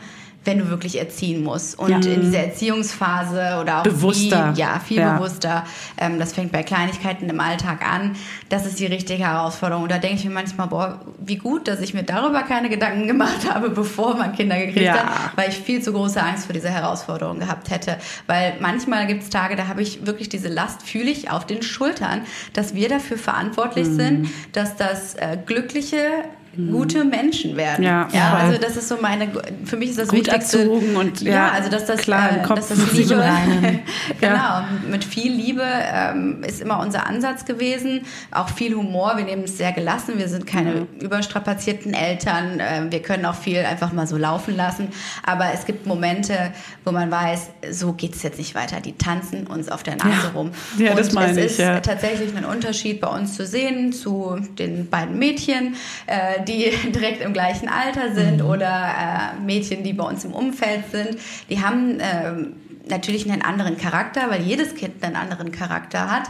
[0.48, 1.78] wenn du wirklich erziehen musst.
[1.78, 4.54] Und in dieser Erziehungsphase oder auch Bewusster.
[4.54, 5.14] Viel, ja, viel Ja.
[5.18, 5.66] bewusster.
[5.98, 8.16] Ähm, das fängt bei Kleinigkeiten im Alltag an.
[8.50, 9.84] Das ist die richtige Herausforderung.
[9.84, 13.08] Und da denke ich mir manchmal, boah, wie gut, dass ich mir darüber keine Gedanken
[13.08, 14.94] gemacht habe, bevor man Kinder gekriegt Ja.
[14.96, 17.98] hat, weil ich viel zu große Angst vor dieser Herausforderung gehabt hätte.
[18.26, 21.62] Weil manchmal gibt es Tage, da habe ich wirklich diese Last, fühle ich auf den
[21.62, 22.22] Schultern,
[22.54, 23.96] dass wir dafür verantwortlich Mhm.
[23.96, 25.98] sind, dass das äh, glückliche
[26.58, 27.84] gute Menschen werden.
[27.84, 29.30] Ja, ja also das ist so meine,
[29.66, 30.60] für mich ist das Gut Wichtigste.
[30.60, 32.56] erzogen und, ja, ja, also dass das, klar äh, Kopf.
[32.58, 33.24] dass das Liebe,
[34.22, 38.02] genau, mit viel Liebe ähm, ist immer unser Ansatz gewesen.
[38.32, 39.14] Auch viel Humor.
[39.18, 40.14] Wir nehmen es sehr gelassen.
[40.18, 42.60] Wir sind keine überstrapazierten Eltern.
[42.60, 44.90] Ähm, wir können auch viel einfach mal so laufen lassen.
[45.24, 46.52] Aber es gibt Momente,
[46.84, 48.82] wo man weiß, so geht es jetzt nicht weiter.
[48.82, 50.52] Die tanzen uns auf der Nase rum.
[50.78, 54.38] Ja, das Und meine es ich, ist tatsächlich ein Unterschied bei uns zu sehen zu
[54.58, 55.76] den beiden Mädchen,
[56.08, 58.50] äh, die direkt im gleichen Alter sind Mhm.
[58.50, 58.68] oder
[59.38, 61.18] äh, Mädchen, die bei uns im Umfeld sind.
[61.50, 62.54] Die haben ähm,
[62.90, 66.30] natürlich einen anderen Charakter, weil jedes Kind einen anderen Charakter hat.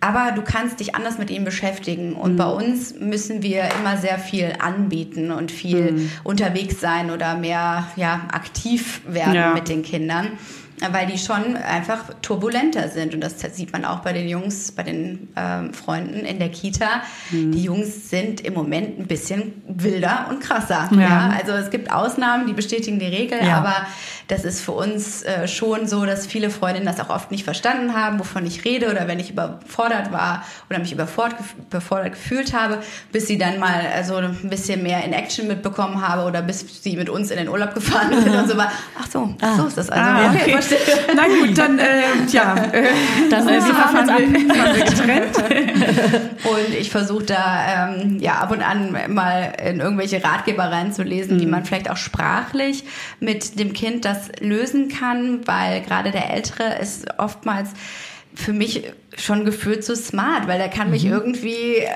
[0.00, 2.12] Aber du kannst dich anders mit ihnen beschäftigen.
[2.12, 2.36] Und Mhm.
[2.36, 6.10] bei uns müssen wir immer sehr viel anbieten und viel Mhm.
[6.22, 9.54] unterwegs sein oder mehr ja, aktiv werden Ja.
[9.54, 10.28] mit den Kindern
[10.92, 13.14] weil die schon einfach turbulenter sind.
[13.14, 17.02] Und das sieht man auch bei den Jungs, bei den ähm, Freunden in der Kita.
[17.30, 17.52] Mhm.
[17.52, 20.88] Die Jungs sind im Moment ein bisschen wilder und krasser.
[20.92, 21.00] Ja.
[21.00, 21.34] Ja.
[21.38, 23.56] Also es gibt Ausnahmen, die bestätigen die Regel, Ja.
[23.58, 23.74] aber
[24.28, 27.94] das ist für uns äh, schon so, dass viele Freundinnen das auch oft nicht verstanden
[27.94, 32.52] haben, wovon ich rede oder wenn ich überfordert war oder mich überfordert, gef- überfordert gefühlt
[32.54, 32.78] habe,
[33.10, 36.96] bis sie dann mal also ein bisschen mehr in Action mitbekommen habe oder bis sie
[36.96, 38.70] mit uns in den Urlaub gefahren sind und so war.
[39.00, 40.04] Ach so, so ist das also.
[40.04, 40.67] Ah, okay, okay.
[41.14, 42.84] Na gut, dann, äh, ja, äh,
[43.30, 44.18] Dann, äh, wir fahren jetzt ab.
[44.18, 45.36] wir, fahren wir getrennt.
[46.44, 51.46] Und ich versuche da ähm, ja ab und an mal in irgendwelche Ratgeber reinzulesen, wie
[51.46, 52.84] man vielleicht auch sprachlich
[53.20, 57.70] mit dem Kind das lösen kann, weil gerade der Ältere ist oftmals
[58.34, 58.84] für mich
[59.16, 61.86] schon gefühlt so smart, weil der kann mich irgendwie, äh,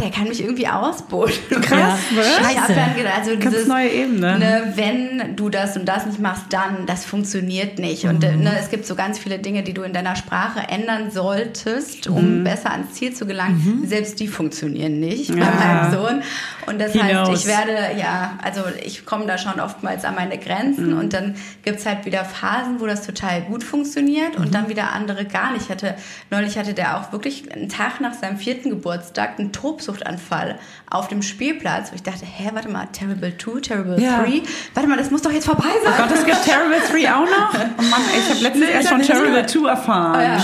[0.00, 1.34] der kann mich irgendwie ausboten.
[1.60, 1.98] Krass?
[2.10, 2.74] Ich habe Scheiße.
[2.74, 4.38] dann gedacht, also Ganz dieses, neue Ebene.
[4.38, 8.04] Ne, wenn du das und das nicht machst, dann, das funktioniert nicht.
[8.04, 11.10] Und äh, ne, es gibt so ganz viele Dinge, die du in deiner Sprache ändern
[11.10, 12.44] solltest, um Mhm.
[12.44, 13.82] besser ans Ziel zu gelangen.
[13.86, 15.50] Selbst die funktionieren nicht bei Ja.
[15.50, 16.22] meinem Sohn.
[16.66, 17.40] Und das He heißt, knows.
[17.40, 20.40] ich werde, ja, also ich komme da schon oftmals an meine Mhm.
[20.40, 24.44] Grenzen und dann gibt's halt wieder Phasen, wo das total gut funktioniert Mhm.
[24.46, 25.68] und dann wieder andere gar nicht.
[25.72, 25.94] Ich hatte,
[26.30, 30.58] neulich hatte der auch wirklich einen Tag nach seinem vierten Geburtstag einen Tobsuchtanfall
[30.90, 34.22] auf dem Spielplatz, wo ich dachte, hä, warte mal, Terrible 2, Terrible Ja.
[34.22, 34.42] 3,
[34.74, 35.94] warte mal, das muss doch jetzt vorbei sein.
[35.96, 37.54] Oh Gott, es gibt Terrible 3 auch noch?
[37.54, 40.20] Oh Mann, ey, ich habe letztens erst von Terrible 2 erfahren.
[40.22, 40.36] ja.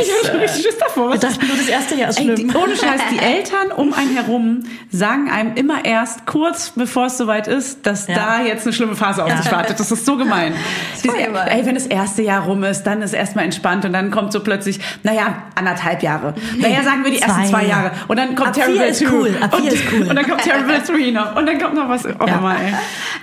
[0.00, 1.12] Ich habe schon richtig Schiss davor.
[1.12, 2.56] Wir dachten nur, das erste Jahr ist Ey, die, schlimm.
[2.56, 4.60] ohne Scheiß, die Eltern um einen herum
[4.90, 8.14] sagen einem immer erst kurz bevor es soweit ist, dass Ja.
[8.14, 9.78] da jetzt eine schlimme Phase auf sich wartet.
[9.80, 10.54] Das ist so gemein.
[11.02, 11.50] Diese, Furchtbar.
[11.50, 14.40] ey, wenn das erste Jahr rum ist, dann ist erstmal entspannt und dann kommt so
[14.40, 14.59] plötzlich,
[15.02, 16.34] naja, anderthalb Jahre.
[16.58, 17.48] Naja, sagen wir die ersten Zwei.
[17.48, 17.90] zwei Jahre.
[18.08, 19.06] Und dann kommt Ab Terrible ist 2.
[19.12, 20.08] cool, ab und, ist cool.
[20.08, 21.36] Und dann kommt Terrible 3 noch.
[21.36, 22.06] Und dann kommt noch was.
[22.06, 22.36] Oh, Ja.
[22.40, 22.72] Mann, ey.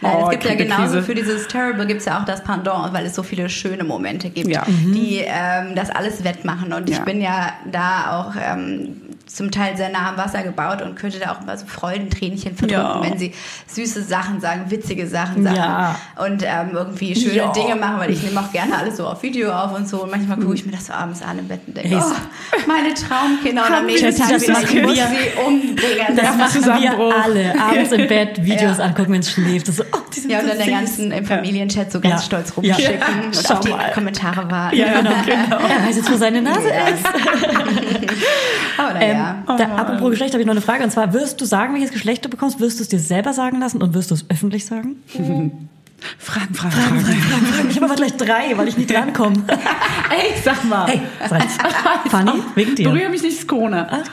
[0.01, 1.03] Nein, oh, es gibt ja genauso Krise.
[1.03, 4.29] für dieses Terrible gibt es ja auch das Pendant, weil es so viele schöne Momente
[4.29, 4.63] gibt, Ja.
[4.67, 6.73] die ähm, das alles wettmachen.
[6.73, 7.03] Und ich Ja.
[7.03, 11.31] bin ja da auch ähm, zum Teil sehr nah am Wasser gebaut und könnte da
[11.33, 13.01] auch immer so Freudentränchen verdrücken, Ja.
[13.03, 13.33] wenn sie
[13.67, 15.95] süße Sachen sagen, witzige Sachen sagen Ja.
[16.25, 17.51] und ähm, irgendwie schöne Ja.
[17.51, 20.03] Dinge machen, weil ich nehme auch gerne alles so auf Video auf und so.
[20.03, 22.11] Und manchmal gucke ich mir das so abends an im Bett und denke, oh,
[22.67, 25.07] meine Traumkinder und am nächsten Tag das machen ich muss wir.
[25.07, 26.15] sie umbringen.
[26.15, 27.53] Das Ja, machen wir alle.
[27.61, 28.85] Abends im Bett Videos Ja.
[28.85, 29.67] angucken, wenn es schläft.
[29.67, 30.75] Das so, oh, die sind Ja, und so dann der süß.
[30.75, 32.25] ganzen im Familienchat so ganz Ja.
[32.25, 33.25] stolz rumschicken Ja.
[33.25, 33.91] und Schau auf die mal.
[33.91, 34.77] Kommentare warten.
[34.77, 35.11] Ja, genau.
[35.67, 36.87] Er weiß jetzt, wo seine Nase Ja.
[36.87, 37.05] ist.
[38.77, 39.43] Aber Ähm, naja.
[39.57, 40.83] da, apropos Geschlecht habe ich noch eine Frage.
[40.83, 42.59] Und zwar, wirst du sagen, welches Geschlecht du bekommst?
[42.59, 44.97] Wirst du es dir selber sagen lassen und wirst du es öffentlich sagen?
[46.19, 47.69] Fragen, Fragen, Fragen.
[47.69, 49.43] Ich habe aber gleich drei, weil ich nicht drankomme.
[49.47, 50.87] Ey, sag mal.
[50.87, 51.01] Hey,
[52.09, 52.89] Fanny, wegen dir.
[52.89, 53.87] Berühre mich nicht, Corona.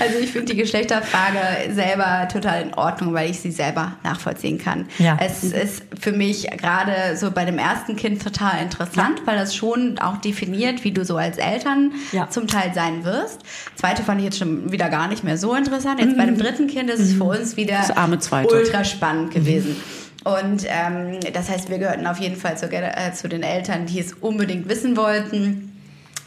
[0.00, 4.86] Also ich finde die Geschlechterfrage selber total in Ordnung, weil ich sie selber nachvollziehen kann.
[4.98, 5.16] Ja.
[5.20, 9.98] Es ist für mich gerade so bei dem ersten Kind total interessant, weil das schon
[9.98, 12.28] auch definiert, wie du so als Eltern Ja.
[12.30, 13.40] zum Teil sein wirst.
[13.76, 16.00] Zweite fand ich jetzt schon wieder gar nicht mehr so interessant.
[16.00, 18.54] Jetzt bei dem dritten Kind ist es für uns wieder Das arme Zweite.
[18.54, 19.76] ultra spannend gewesen.
[20.28, 23.98] Und ähm, das heißt, wir gehörten auf jeden Fall zu, äh, zu den Eltern, die
[23.98, 25.67] es unbedingt wissen wollten.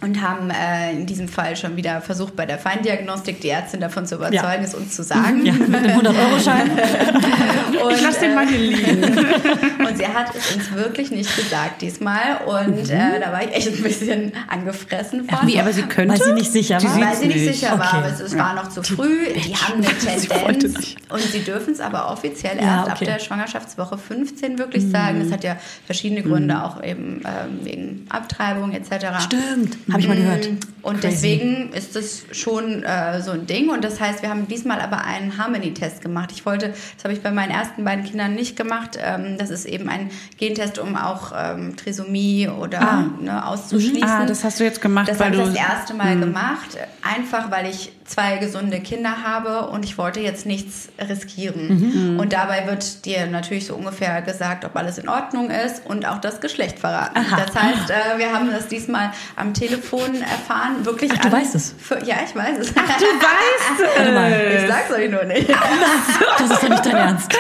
[0.04, 4.08] Und haben äh, in diesem Fall schon wieder versucht, bei der Feindiagnostik die Ärztin davon
[4.08, 4.60] zu überzeugen, Ja.
[4.64, 5.45] es uns zu sagen.
[5.45, 6.72] Ja, mit einem 100-Euro-Schein.
[6.72, 9.04] Und, Ich lass den mal hier liegen.
[9.04, 12.38] äh, und sie hat es uns wirklich nicht gesagt diesmal.
[12.47, 15.47] Und äh, da war ich echt ein bisschen angefressen von.
[15.47, 16.14] Wie, aber sie könnte?
[16.20, 16.99] Weil sie nicht sicher Die war.
[16.99, 17.60] Weil sie nicht nicht.
[17.60, 17.97] sicher war, Okay.
[17.97, 19.26] aber es, es war noch zu früh.
[19.36, 20.78] Die haben eine Tendenz.
[20.78, 20.97] nicht.
[21.12, 23.06] Und sie dürfen es aber offiziell Ja, erst ab okay.
[23.06, 25.20] der Schwangerschaftswoche 15 wirklich sagen.
[25.24, 29.22] Das hat ja verschiedene Gründe, auch eben ähm, wegen Abtreibung etc.
[29.26, 30.50] Stimmt, habe ich mal gehört.
[30.82, 31.08] Und Crazy.
[31.12, 33.70] deswegen ist das schon äh, so ein Ding.
[33.70, 36.32] Und das heißt, wir haben diesmal aber einen Harmony-Test gemacht.
[36.34, 38.98] Ich wollte, das habe ich bei meinen ersten beiden Kindern nicht gemacht.
[39.00, 44.04] Ähm, das ist eben ein Gentest, um auch ähm, Trisomie oder ne, auszuschließen.
[44.04, 45.54] Ah, das hast du jetzt gemacht, Das weil habe ich du- Hm.
[45.56, 50.45] das erste Mal gemacht, einfach weil ich zwei gesunde Kinder habe und ich wollte jetzt
[50.45, 52.14] nichts riskieren.
[52.14, 52.20] Mhm.
[52.20, 56.20] Und dabei wird dir natürlich so ungefähr gesagt, ob alles in Ordnung ist und auch
[56.20, 57.26] das Geschlecht verraten.
[57.32, 61.12] Das heißt, äh, wir haben das diesmal am Telefon erfahren, wirklich.
[61.14, 61.74] Ach, du weißt es?
[61.80, 62.74] Für, ja, ich weiß es.
[62.74, 64.32] Du weißt mal.
[64.62, 65.49] ich sag's euch nur nicht.
[65.49, 67.32] Das ist doch nicht dein Ernst.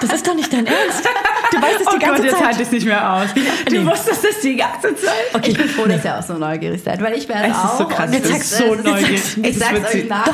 [0.00, 1.04] Das ist doch nicht dein Ernst.
[1.52, 2.46] Du weißt es Oh die ganze Gott, jetzt Zeit.
[2.46, 3.28] halte ich es nicht mehr aus.
[3.34, 3.40] Du
[3.80, 3.86] Nee.
[3.86, 5.10] wusstest es die ganze Zeit.
[5.34, 7.56] Okay, Ich bin froh, dass ihr auch so neugierig seid, weil ich wäre Es ist
[7.64, 7.78] auch.
[7.78, 9.22] so krass, du es bist ist- so es neugierig.
[9.42, 10.32] Ich sag's euch nachher,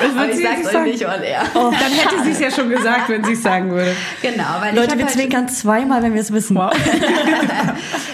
[0.00, 1.42] wird aber ich sie sag's euch nicht on air.
[1.54, 3.94] Dann hätte sie es ja schon gesagt, wenn sie es sagen würde.
[4.22, 6.56] Genau, weil ich Leute, wir halt- zwinkern zweimal, wenn wir es wissen.
[6.56, 6.72] Wow.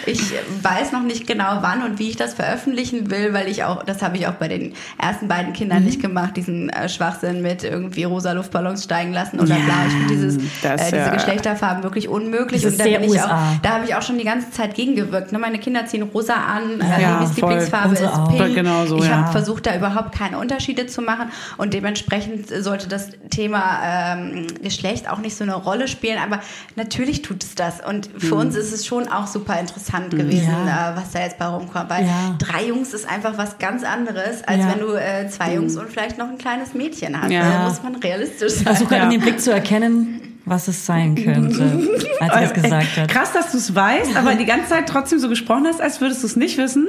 [0.06, 3.82] Ich weiß noch nicht genau wann und wie ich das veröffentlichen will, weil ich auch,
[3.84, 5.84] das habe ich auch bei den ersten beiden Kindern Mhm.
[5.84, 9.74] nicht gemacht, diesen äh, Schwachsinn mit irgendwie rosa Luftballons steigen lassen oder Ja, bla.
[9.86, 11.10] Ich finde dieses, das, äh, diese ja.
[11.10, 12.62] Geschlechterfarben wirklich unmöglich.
[12.62, 13.26] Das ist da sehr bin ich USA.
[13.26, 15.32] auch, da habe ich auch schon die ganze Zeit gegengewirkt.
[15.32, 15.38] Ne?
[15.38, 17.50] Meine Kinder ziehen rosa an, äh, Ja, voll.
[17.50, 18.02] Lieblingsfarbe ist
[18.36, 18.54] pink.
[18.54, 19.18] Genau so, ich ja.
[19.18, 20.38] habe versucht, da überhaupt keine
[20.70, 25.88] Unterschiede zu machen und dementsprechend sollte das Thema ähm, Geschlecht auch nicht so eine Rolle
[25.88, 26.40] spielen, aber
[26.76, 28.40] natürlich tut es das und für Mhm.
[28.40, 30.92] uns ist es schon auch super interessant gewesen, Ja.
[30.92, 32.36] äh, was da jetzt bei rumkommt, weil Ja.
[32.38, 34.68] drei Jungs ist einfach was ganz anderes, als Ja.
[34.72, 37.30] wenn du äh, zwei Jungs und vielleicht noch ein kleines Mädchen hast.
[37.32, 38.64] Da muss man realistisch sein.
[38.64, 39.04] Versuch gerade Ja.
[39.06, 41.62] in dem Blick zu erkennen, was es sein könnte,
[42.20, 43.08] als er es gesagt hat.
[43.08, 46.22] Krass, dass du es weißt, aber die ganze Zeit trotzdem so gesprochen hast, als würdest
[46.22, 46.86] du es nicht wissen,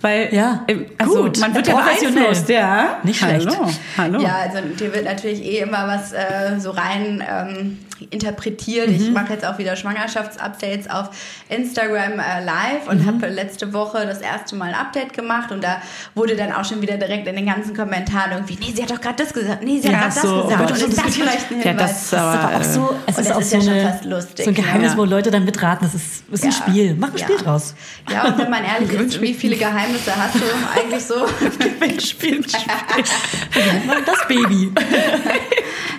[0.00, 0.66] weil Ja,
[0.98, 1.38] also gut.
[1.38, 2.14] man wird ja Professionell.
[2.14, 2.98] beeinflusst, ja.
[3.04, 3.46] Nicht schlecht.
[3.48, 4.20] Hallo, hallo.
[4.20, 7.78] Ja, also dir wird natürlich eh immer was äh, so rein ähm,
[8.10, 8.88] interpretiert.
[8.88, 9.12] Ich Mhm.
[9.12, 11.10] mache jetzt auch wieder Schwangerschaftsupdates auf
[11.48, 12.90] Instagram äh, live Mhm.
[12.90, 15.80] und habe letzte Woche das erste Mal ein Update gemacht und da
[16.14, 19.00] wurde dann auch schon wieder direkt in den ganzen Kommentaren irgendwie, nee, sie hat doch
[19.00, 20.70] gerade das gesagt, nee, sie hat Ja, gerade so, das oh gesagt.
[20.70, 21.90] Und ist das das ist- vielleicht ein Ja, Hinweis?
[21.90, 23.56] das ist aber, Das ist aber auch so, es Und ist das auch ist so,
[23.56, 24.98] ja schon eine, fast lustig, so ein Geheimnis, ja.
[24.98, 25.86] wo Leute dann mitraten.
[25.86, 26.56] Das ist, ist ein Ja.
[26.56, 26.94] Spiel.
[26.98, 27.18] Mach ein.
[27.18, 27.74] Spiel draus.
[28.10, 30.44] Ja, und wenn man ehrlich ist, wie viele Geheimnisse hast du
[30.74, 31.26] eigentlich so?
[32.06, 32.42] Spiel,
[34.06, 34.72] Das Baby.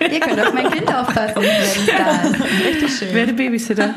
[0.00, 2.66] Ihr könnt auf mein Kind aufpassen, wenn es.
[2.66, 3.14] Richtig schön.
[3.14, 3.94] werde Babysitter.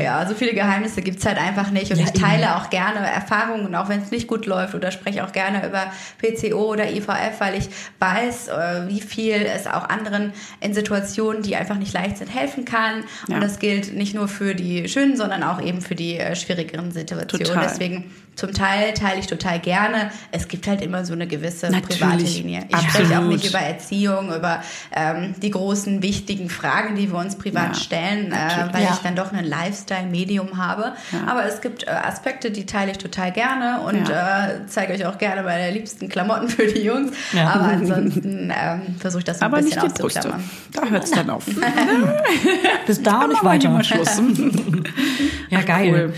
[0.00, 1.90] Ja, so viele Geheimnisse gibt's halt einfach nicht.
[1.92, 5.32] Und ich teile auch gerne Erfahrungen, auch wenn es nicht gut läuft oder spreche auch
[5.32, 5.86] gerne über
[6.18, 11.56] PCO oder IVF, weil ich weiß, äh, wie viel es auch anderen in Situationen, die
[11.56, 13.02] einfach nicht leicht sind, helfen kann.
[13.26, 13.40] Und Ja.
[13.40, 17.46] das gilt nicht nur für die schönen, sondern auch eben für die äh, schwierigeren Situationen.
[17.46, 17.66] Total.
[17.68, 18.04] Deswegen
[18.36, 20.12] zum Teil teile ich total gerne.
[20.30, 21.98] Es gibt halt immer so eine gewisse Natürlich.
[21.98, 22.60] private Linie.
[22.68, 23.32] Ich spreche auch Absolut.
[23.32, 24.62] nicht über Erziehung, über
[24.94, 28.36] ähm, die großen, wichtigen Fragen, die wir uns privat Ja, stellen, äh,
[28.72, 28.90] weil Ja.
[28.92, 30.92] ich dann doch ein Lifestyle-Medium habe.
[31.26, 35.18] Aber es gibt äh, Aspekte, die teile ich total gerne und äh, zeige euch auch
[35.18, 37.10] gerne meine liebsten Klamotten für die Jungs.
[37.32, 37.48] Ja.
[37.48, 40.32] Aber ansonsten ähm, versuche ich das so ein Aber nicht bisschen die Brüste.
[40.74, 41.44] Da hört es dann auf.
[42.86, 43.82] Bis da und nicht weiter.
[43.84, 44.20] Schluss.
[45.50, 45.90] Ja, geil.
[45.92, 46.12] cool.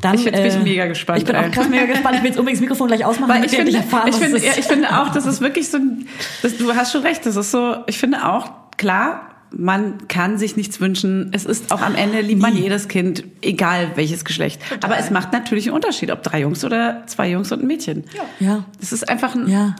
[0.00, 2.16] Dann, Ich bin- ich mega gespannt, Ich bin auch krass mega gespannt.
[2.16, 4.36] Ich will jetzt unbedingt das Mikrofon gleich ausmachen, Weil ich finde, endlich erfahren, ich, finde,
[4.38, 6.08] es ja, ich finde auch, das ist wirklich so ein,
[6.42, 10.56] das, du hast schon recht, das ist so, ich finde auch, klar, man kann sich
[10.56, 11.30] nichts wünschen.
[11.32, 14.60] Es ist auch am Ende liebt man jedes Kind, egal welches Geschlecht.
[14.82, 18.04] Aber es macht natürlich einen Unterschied, ob drei Jungs oder zwei Jungs und ein Mädchen.
[18.40, 18.64] Ja.
[18.80, 19.76] Das ist einfach ein Ja.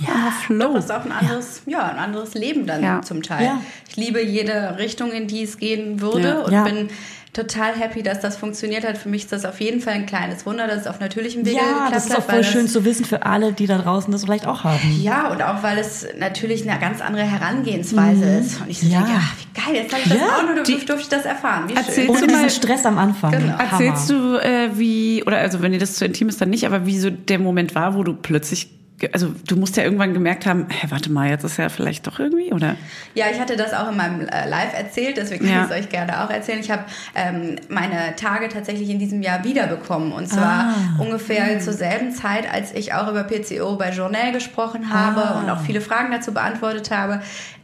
[0.00, 0.32] Ja.
[0.46, 0.74] Flow.
[0.74, 1.86] Das ist auch ein anderes, ja.
[1.86, 3.02] ein anderes Leben dann Ja.
[3.02, 3.44] zum Teil.
[3.46, 3.60] Ja.
[3.88, 6.38] Ich liebe jede Richtung, in die es gehen würde Ja.
[6.40, 6.64] und Ja.
[6.64, 6.88] bin
[7.32, 8.98] total happy, dass das funktioniert hat.
[8.98, 11.58] Für mich ist das auf jeden Fall ein kleines Wunder, dass es auf natürlichem Wege
[11.58, 14.24] Ja, geklappt das ist auch voll schön zu wissen für alle, die da draußen das
[14.24, 15.00] vielleicht auch haben.
[15.00, 18.60] Ja, und auch weil es natürlich eine ganz andere Herangehensweise ist.
[18.60, 18.98] Und ich so Ja.
[19.02, 21.24] denke, ach, wie geil, jetzt habe ich das Ja, auch nur, die- durfte ich das
[21.24, 21.68] erfahren.
[21.68, 22.08] Wie Erzähl- schön.
[22.10, 23.30] Ohne du diesen mal- Stress am Anfang.
[23.30, 23.56] Genau.
[23.58, 26.84] Erzählst du, äh, wie, oder also wenn dir das zu intim ist, dann nicht, aber
[26.84, 28.70] wie so der Moment war, wo du plötzlich,
[29.12, 32.18] also du musst ja irgendwann gemerkt haben, hä, warte mal, jetzt ist ja vielleicht doch
[32.18, 32.76] irgendwie, oder?
[33.14, 35.54] Ja, ich hatte das auch in meinem äh, Live erzählt, deswegen Ja.
[35.54, 36.60] kann ich es euch gerne auch erzählen.
[36.60, 36.84] Ich habe
[37.14, 40.74] ähm, meine Tage tatsächlich in diesem Jahr wiederbekommen und zwar Ah.
[40.98, 45.40] ungefähr zur selben Zeit, als ich auch über PCO bei Journal gesprochen habe Ah.
[45.40, 47.20] und auch viele Fragen dazu beantwortet habe.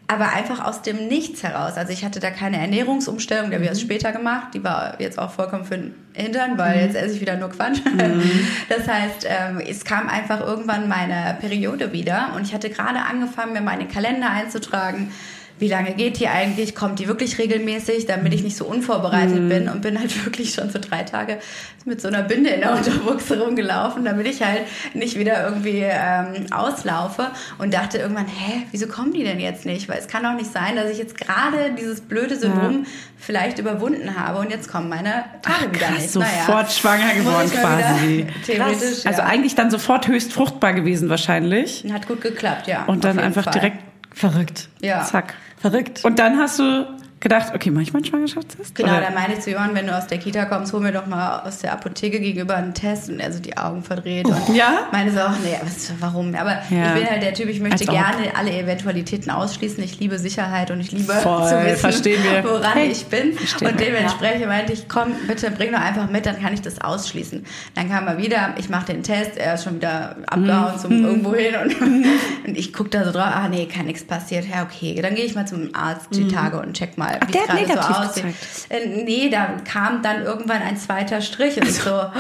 [0.09, 1.77] Aber einfach aus dem Nichts heraus.
[1.77, 3.75] Also ich hatte da keine Ernährungsumstellung, die habe ich Mhm.
[3.75, 4.49] erst später gemacht.
[4.55, 7.79] Die war jetzt auch vollkommen für den Hintern, weil jetzt esse ich wieder nur Quatsch.
[7.85, 8.23] Mhm.
[8.69, 13.53] Das heißt, ähm, es kam einfach irgendwann meine Periode wieder und ich hatte gerade angefangen,
[13.53, 15.13] mir meine Kalender einzutragen.
[15.59, 16.75] Wie lange geht die eigentlich?
[16.75, 20.71] Kommt die wirklich regelmäßig, damit ich nicht so unvorbereitet bin und bin halt wirklich schon
[20.71, 21.39] so drei Tage
[21.87, 26.53] mit so einer Binde in der Unterbuchse rumgelaufen, damit ich halt nicht wieder irgendwie ähm,
[26.53, 27.29] auslaufe
[27.59, 29.89] und dachte irgendwann, hä, wieso kommen die denn jetzt nicht?
[29.89, 32.85] Weil es kann doch nicht sein, dass ich jetzt gerade dieses blöde Syndrom
[33.17, 36.11] vielleicht überwunden habe und jetzt kommen meine Tage wieder krass, nicht.
[36.11, 38.27] sofort schwanger muss geworden quasi.
[38.47, 39.27] Theoretisch, Also ja.
[39.27, 41.85] eigentlich dann sofort höchst fruchtbar gewesen wahrscheinlich.
[41.91, 42.85] Hat gut geklappt, ja.
[42.85, 43.53] Und dann einfach Fall.
[43.53, 43.79] direkt,
[44.17, 44.71] Verrückt.
[44.81, 45.05] Ja.
[45.05, 45.35] zack.
[45.71, 46.05] Verrückt.
[46.05, 46.87] Und dann hast du
[47.29, 48.75] gedacht, okay, mach ich mal einen Schwangerschaftstest?
[48.75, 50.93] Genau, Oder- da meinte ich zu Johann, wenn du aus der Kita kommst, hol mir
[50.93, 54.55] doch mal aus der Apotheke gegenüber einen Test und er so die Augen verdreht und
[54.55, 54.87] Ja?
[54.93, 56.35] meine so, ach nee, was, warum?
[56.35, 56.89] Aber Ja.
[56.95, 59.83] ich bin halt der Typ, ich möchte Als gerne alle Eventualitäten ausschließen.
[59.83, 62.15] Ich liebe Sicherheit und ich liebe Voll, zu wissen,
[62.45, 63.33] woran Hey, ich bin.
[63.61, 67.45] Und dementsprechend meinte ich, komm, bitte bring doch einfach mit, dann kann ich das ausschließen.
[67.75, 70.79] Dann kam er wieder, ich mache den Test, er ist schon wieder abgehauen Mhm.
[70.79, 71.81] zum irgendwo hin und,
[72.47, 74.45] und ich gucke da so drauf, ah nee, kann nichts passiert.
[74.49, 77.16] Ja, okay, dann gehe ich mal zum Arzt die Tage und check mal, Mhm.
[77.21, 78.25] Ach, der hat so negativ aussieht.
[78.25, 78.37] gezeigt.
[78.71, 82.11] Äh, nee, da kam dann irgendwann ein zweiter Strich und so, "Oh,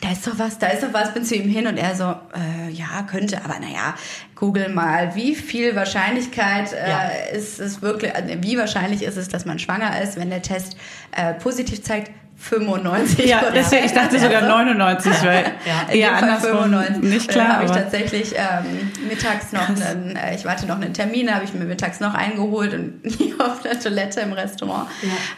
[0.00, 2.04] da ist doch was, da ist doch was, bin zu ihm hin und er so,
[2.04, 3.94] äh, ja, könnte, aber naja,
[4.36, 7.08] google mal, wie viel Wahrscheinlichkeit äh, Ja.
[7.36, 10.76] ist es wirklich, also wie wahrscheinlich ist es, dass man schwanger ist, wenn der Test
[11.16, 12.12] äh, positiv zeigt?
[12.40, 15.44] 95 Ja, deswegen, ich dachte sogar 99, weil
[15.88, 17.02] in dem eher andersrum 95.
[17.10, 17.48] nicht dann klar.
[17.56, 21.52] habe ich tatsächlich ähm, mittags noch einen, äh, ich warte noch einen Termin, habe ich
[21.52, 23.00] mir mittags noch eingeholt und
[23.40, 24.88] auf der Toilette im Restaurant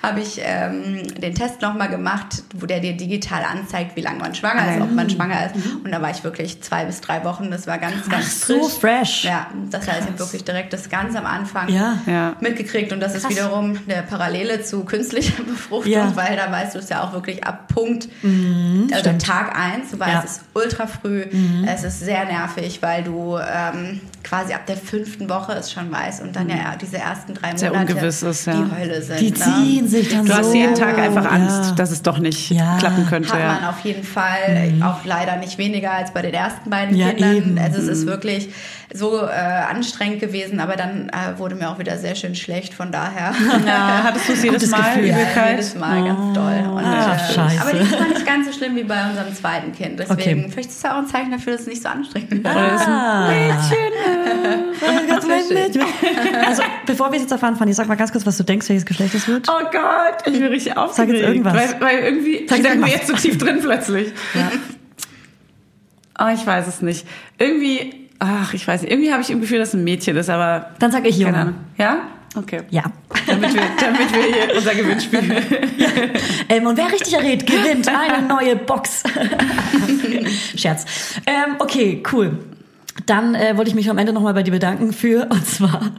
[0.03, 4.35] habe ich ähm, den Test nochmal gemacht, wo der dir digital anzeigt, wie lange man
[4.35, 5.55] schwanger ist, ob man schwanger ist.
[5.85, 7.51] Und da war ich wirklich zwei bis drei Wochen.
[7.51, 8.79] Das war ganz, ganz so frisch.
[8.79, 9.25] fresh.
[9.25, 11.99] Ja, das heißt, ich habe wirklich direkt das ganz am Anfang Ja.
[12.07, 12.37] Ja.
[12.41, 12.93] mitgekriegt.
[12.93, 16.13] Und das ist wiederum eine Parallele zu künstlicher Befruchtung, Ja.
[16.15, 19.91] weil da weißt du es ja auch wirklich ab Punkt, Mhm, also Tag eins.
[19.93, 20.23] Du weißt, Ja.
[20.25, 21.67] es ist ultra früh, Mhm.
[21.67, 26.23] es ist sehr nervig, weil du ähm, quasi ab der fünften Woche es schon weißt
[26.23, 28.55] und dann ja diese ersten drei Sehr Monate ungewiss ist, ja.
[28.55, 29.21] die Hölle sind.
[29.21, 29.37] Die ne?
[29.37, 30.39] ziehen sich dann Du so.
[30.39, 31.75] hast jeden Tag einfach Angst, Ja.
[31.77, 32.77] dass es doch nicht Ja.
[32.79, 33.31] klappen könnte.
[33.33, 33.71] hat man Ja.
[33.71, 37.37] auf jeden Fall, auch leider nicht weniger als bei den ersten beiden Ja, Kindern.
[37.37, 37.59] eben.
[37.59, 38.51] Also es ist wirklich
[38.93, 42.91] so äh, anstrengend gewesen, aber dann äh, wurde mir auch wieder sehr schön schlecht, von
[42.91, 43.33] daher.
[43.67, 45.07] Ja, hattest du es jedes Gutes Mal, Gefühl.
[45.11, 45.51] Ja, Übelkeit?
[45.53, 46.71] jedes Mal ganz doll.
[46.73, 47.61] Und, Ah, äh, scheiße.
[47.61, 50.01] Aber diesmal nicht ganz so schlimm wie bei unserem zweiten Kind.
[50.01, 50.51] Deswegen, Okay.
[50.51, 53.31] vielleicht ist es auch ein Zeichen dafür, dass es nicht so anstrengend ist ein Ah.
[55.09, 55.83] Ganz Mädchen.
[56.47, 58.87] Also, bevor wir es jetzt erfahren, Fanny, sag mal ganz kurz, was du denkst, welches
[58.87, 59.49] Geschlecht es wird.
[59.49, 60.97] Oh Gott, ich bin richtig aufgeregt.
[60.97, 61.55] Sag jetzt irgendwas.
[61.55, 62.93] Weil, weil irgendwie Sag stecken wir irgendwas.
[62.93, 64.13] jetzt so tief drin plötzlich.
[66.19, 67.07] Oh, ich weiß es nicht.
[67.39, 68.93] Irgendwie, ach, ich weiß nicht.
[68.93, 71.31] Irgendwie habe ich im Gefühl, dass es ein Mädchen ist, aber Dann sag ich keine
[71.31, 71.39] Junge.
[71.39, 71.55] Ahnung.
[71.77, 71.99] Ja?
[72.37, 72.63] Okay.
[72.71, 72.85] Ja.
[73.27, 75.21] Damit wir, damit wir hier unser Gewinnspiel.
[76.49, 79.05] Ähm, und wer richtig errät, gewinnt eine neue Box.
[80.57, 80.85] Scherz.
[81.27, 82.39] Ähm, okay, cool.
[83.07, 85.93] Dann äh, wollte ich mich am Ende nochmal bei dir bedanken für, und zwar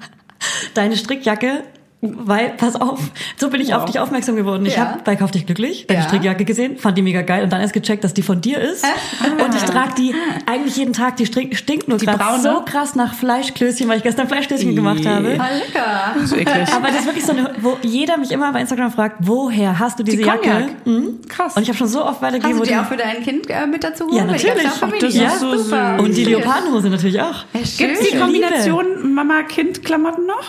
[0.74, 1.64] deine Strickjacke.
[2.04, 3.00] Weil, pass auf,
[3.38, 4.66] so bin ich auf dich aufmerksam geworden.
[4.66, 4.88] Ich Ja.
[4.88, 6.08] habe bei Kauf dich glücklich deine Ja.
[6.08, 8.84] Strickjacke gesehen, fand die mega geil und dann erst gecheckt, dass die von dir ist.
[9.46, 10.16] Und ich trage die
[10.48, 11.18] eigentlich jeden Tag.
[11.18, 12.42] Die stinkt nur Die gerade braune?
[12.42, 15.38] so krass nach Fleischklößchen, weil ich gestern Fleischklößchen gemacht habe.
[15.40, 16.26] Ah, lecker.
[16.26, 16.72] So eklig.
[16.74, 20.00] Aber das ist wirklich so eine, wo jeder mich immer bei Instagram fragt, woher hast
[20.00, 20.50] du diese Die Jacke?
[20.50, 20.86] Cognac.
[20.88, 21.20] Mhm.
[21.28, 21.56] Krass.
[21.56, 23.68] Und ich habe schon so oft weitergegeben, Hast du die auch für dein Kind äh,
[23.68, 24.44] mit dazu Ja, geholt?
[24.44, 24.66] Gab's natürlich.
[24.82, 25.98] Ach, das Ja, ist so super.
[26.00, 26.26] und die.
[26.26, 27.46] Leopardenhose natürlich auch.
[27.54, 27.88] Ja, schön.
[27.90, 28.18] Gibt es die.
[28.18, 30.44] Kombination Mama-Kind-Klamotten noch?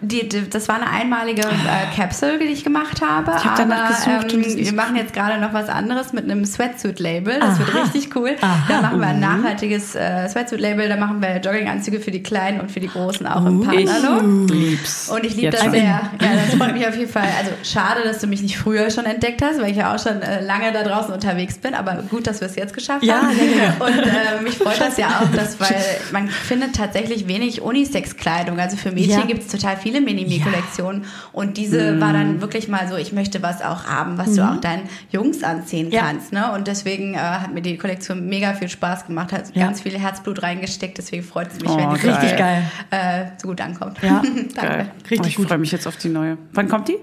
[0.00, 3.32] Die, die, das war eine einmalige äh, Capsule, die ich gemacht habe.
[3.36, 6.44] Ich hab danach aber gesucht ähm, wir machen jetzt gerade noch was anderes mit einem
[6.44, 7.40] Sweatsuit-Label.
[7.40, 7.82] Das wird Aha.
[7.82, 8.36] richtig cool.
[8.40, 8.56] Aha.
[8.68, 10.88] Da machen wir ein nachhaltiges äh, Sweatsuit-Label.
[10.88, 14.50] Da machen wir Jogginganzüge für die Kleinen und für die Großen auch im Partnerlook.
[14.50, 15.08] lieb's.
[15.08, 15.72] Und ich liebe das schon.
[15.72, 15.82] sehr.
[15.82, 17.28] Ja, das freut mich auf jeden Fall.
[17.38, 20.22] Also schade, dass du mich nicht früher schon entdeckt hast, weil ich ja auch schon
[20.22, 21.74] äh, lange da draußen unterwegs bin.
[21.74, 23.36] Aber gut, dass wir es jetzt geschafft Ja, haben.
[23.36, 23.84] ja, ja.
[23.84, 25.74] Und äh, mich freut das ja auch, dass, weil
[26.12, 28.60] man findet tatsächlich wenig Unisex-Kleidung.
[28.60, 29.26] Also für Mädchen Ja.
[29.26, 31.04] gibt es total viele Mini-Me-Kollektionen.
[31.32, 34.60] Und diese war dann wirklich mal so, ich möchte was auch haben, was du auch
[34.60, 35.92] deinen Jungs anziehen Mhm.
[35.92, 36.02] Ja.
[36.02, 36.32] kannst.
[36.32, 36.52] Ne?
[36.52, 39.64] Und deswegen äh, hat mir die Kollektion mega viel Spaß gemacht, hat Ja.
[39.66, 40.98] ganz viel Herzblut reingesteckt.
[40.98, 42.06] Deswegen freut es mich, Oh, wenn die.
[42.06, 42.62] Richtig geil.
[42.90, 43.98] Äh, so gut ankommt.
[44.02, 44.22] Ja.
[44.54, 44.54] Danke.
[44.54, 44.90] Geil.
[45.10, 45.48] Richtig oh, ich gut.
[45.48, 46.36] freue mich jetzt auf die neue.
[46.52, 46.96] Wann kommt die?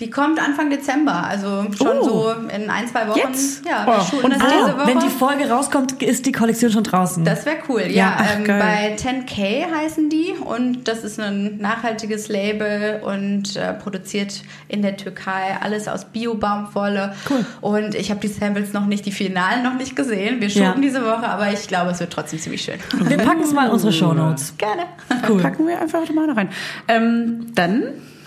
[0.00, 2.04] Die kommt Anfang Dezember, also schon Oh.
[2.04, 3.18] so in ein, zwei Wochen.
[3.18, 3.64] Jetzt?
[3.64, 3.92] Ja, Oh.
[3.92, 4.86] wir shooten Und Ah, diese Woche.
[4.88, 7.24] wenn die Folge rauskommt, ist die Kollektion schon draußen.
[7.24, 7.82] das wäre cool.
[7.82, 13.54] Ja, Ja, ach, ähm, bei 10K heißen die und das ist ein nachhaltiges Label und
[13.54, 17.14] äh, produziert in der Türkei alles aus Bio-Baumwolle.
[17.30, 17.46] Cool.
[17.60, 20.40] Und ich habe die Samples noch nicht, die Finalen noch nicht gesehen.
[20.40, 20.74] Wir shooten Ja.
[20.88, 22.80] diese Woche, aber ich glaube, es wird trotzdem ziemlich schön.
[22.98, 24.54] Wir packen es mal in unsere Shownotes.
[24.58, 24.82] Gerne.
[25.28, 25.40] Cool.
[25.40, 26.48] Packen wir einfach mal da rein.
[26.88, 27.84] Ähm, dann.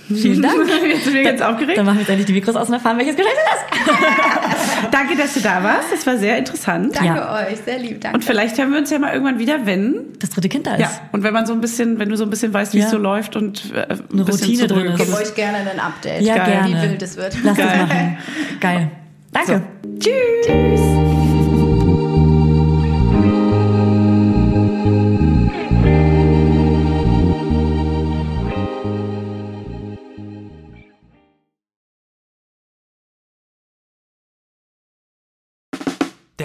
[0.08, 0.56] Vielen Dank.
[0.88, 1.78] Jetzt sind wir ganz aufgeregt.
[1.78, 4.88] Dann machen wir jetzt endlich die Mikros aus und erfahren, welches Geschlecht es ist.
[4.92, 5.92] Danke, dass du da warst.
[5.92, 6.96] Das war sehr interessant.
[6.96, 7.46] Danke Ja.
[7.48, 8.02] euch, sehr lieb.
[8.02, 8.16] Danke.
[8.18, 10.06] Und vielleicht hören wir uns ja mal irgendwann wieder, wenn.
[10.20, 10.80] Das dritte Kind da ist.
[10.82, 10.92] Ja.
[11.12, 12.86] Und wenn man so ein bisschen, wenn du so ein bisschen weißt, wie Ja.
[12.86, 15.00] es so läuft und äh, ein Eine Routine drin ist.
[15.02, 16.46] ich gebe euch gerne ein Update, Ja, Geil.
[16.46, 16.68] gerne.
[16.84, 17.36] wie wild es wird.
[17.44, 17.78] Lass das Geil.
[17.86, 18.18] machen.
[18.62, 18.92] Geil.
[19.34, 19.62] Danke.
[20.00, 21.27] Tschüss.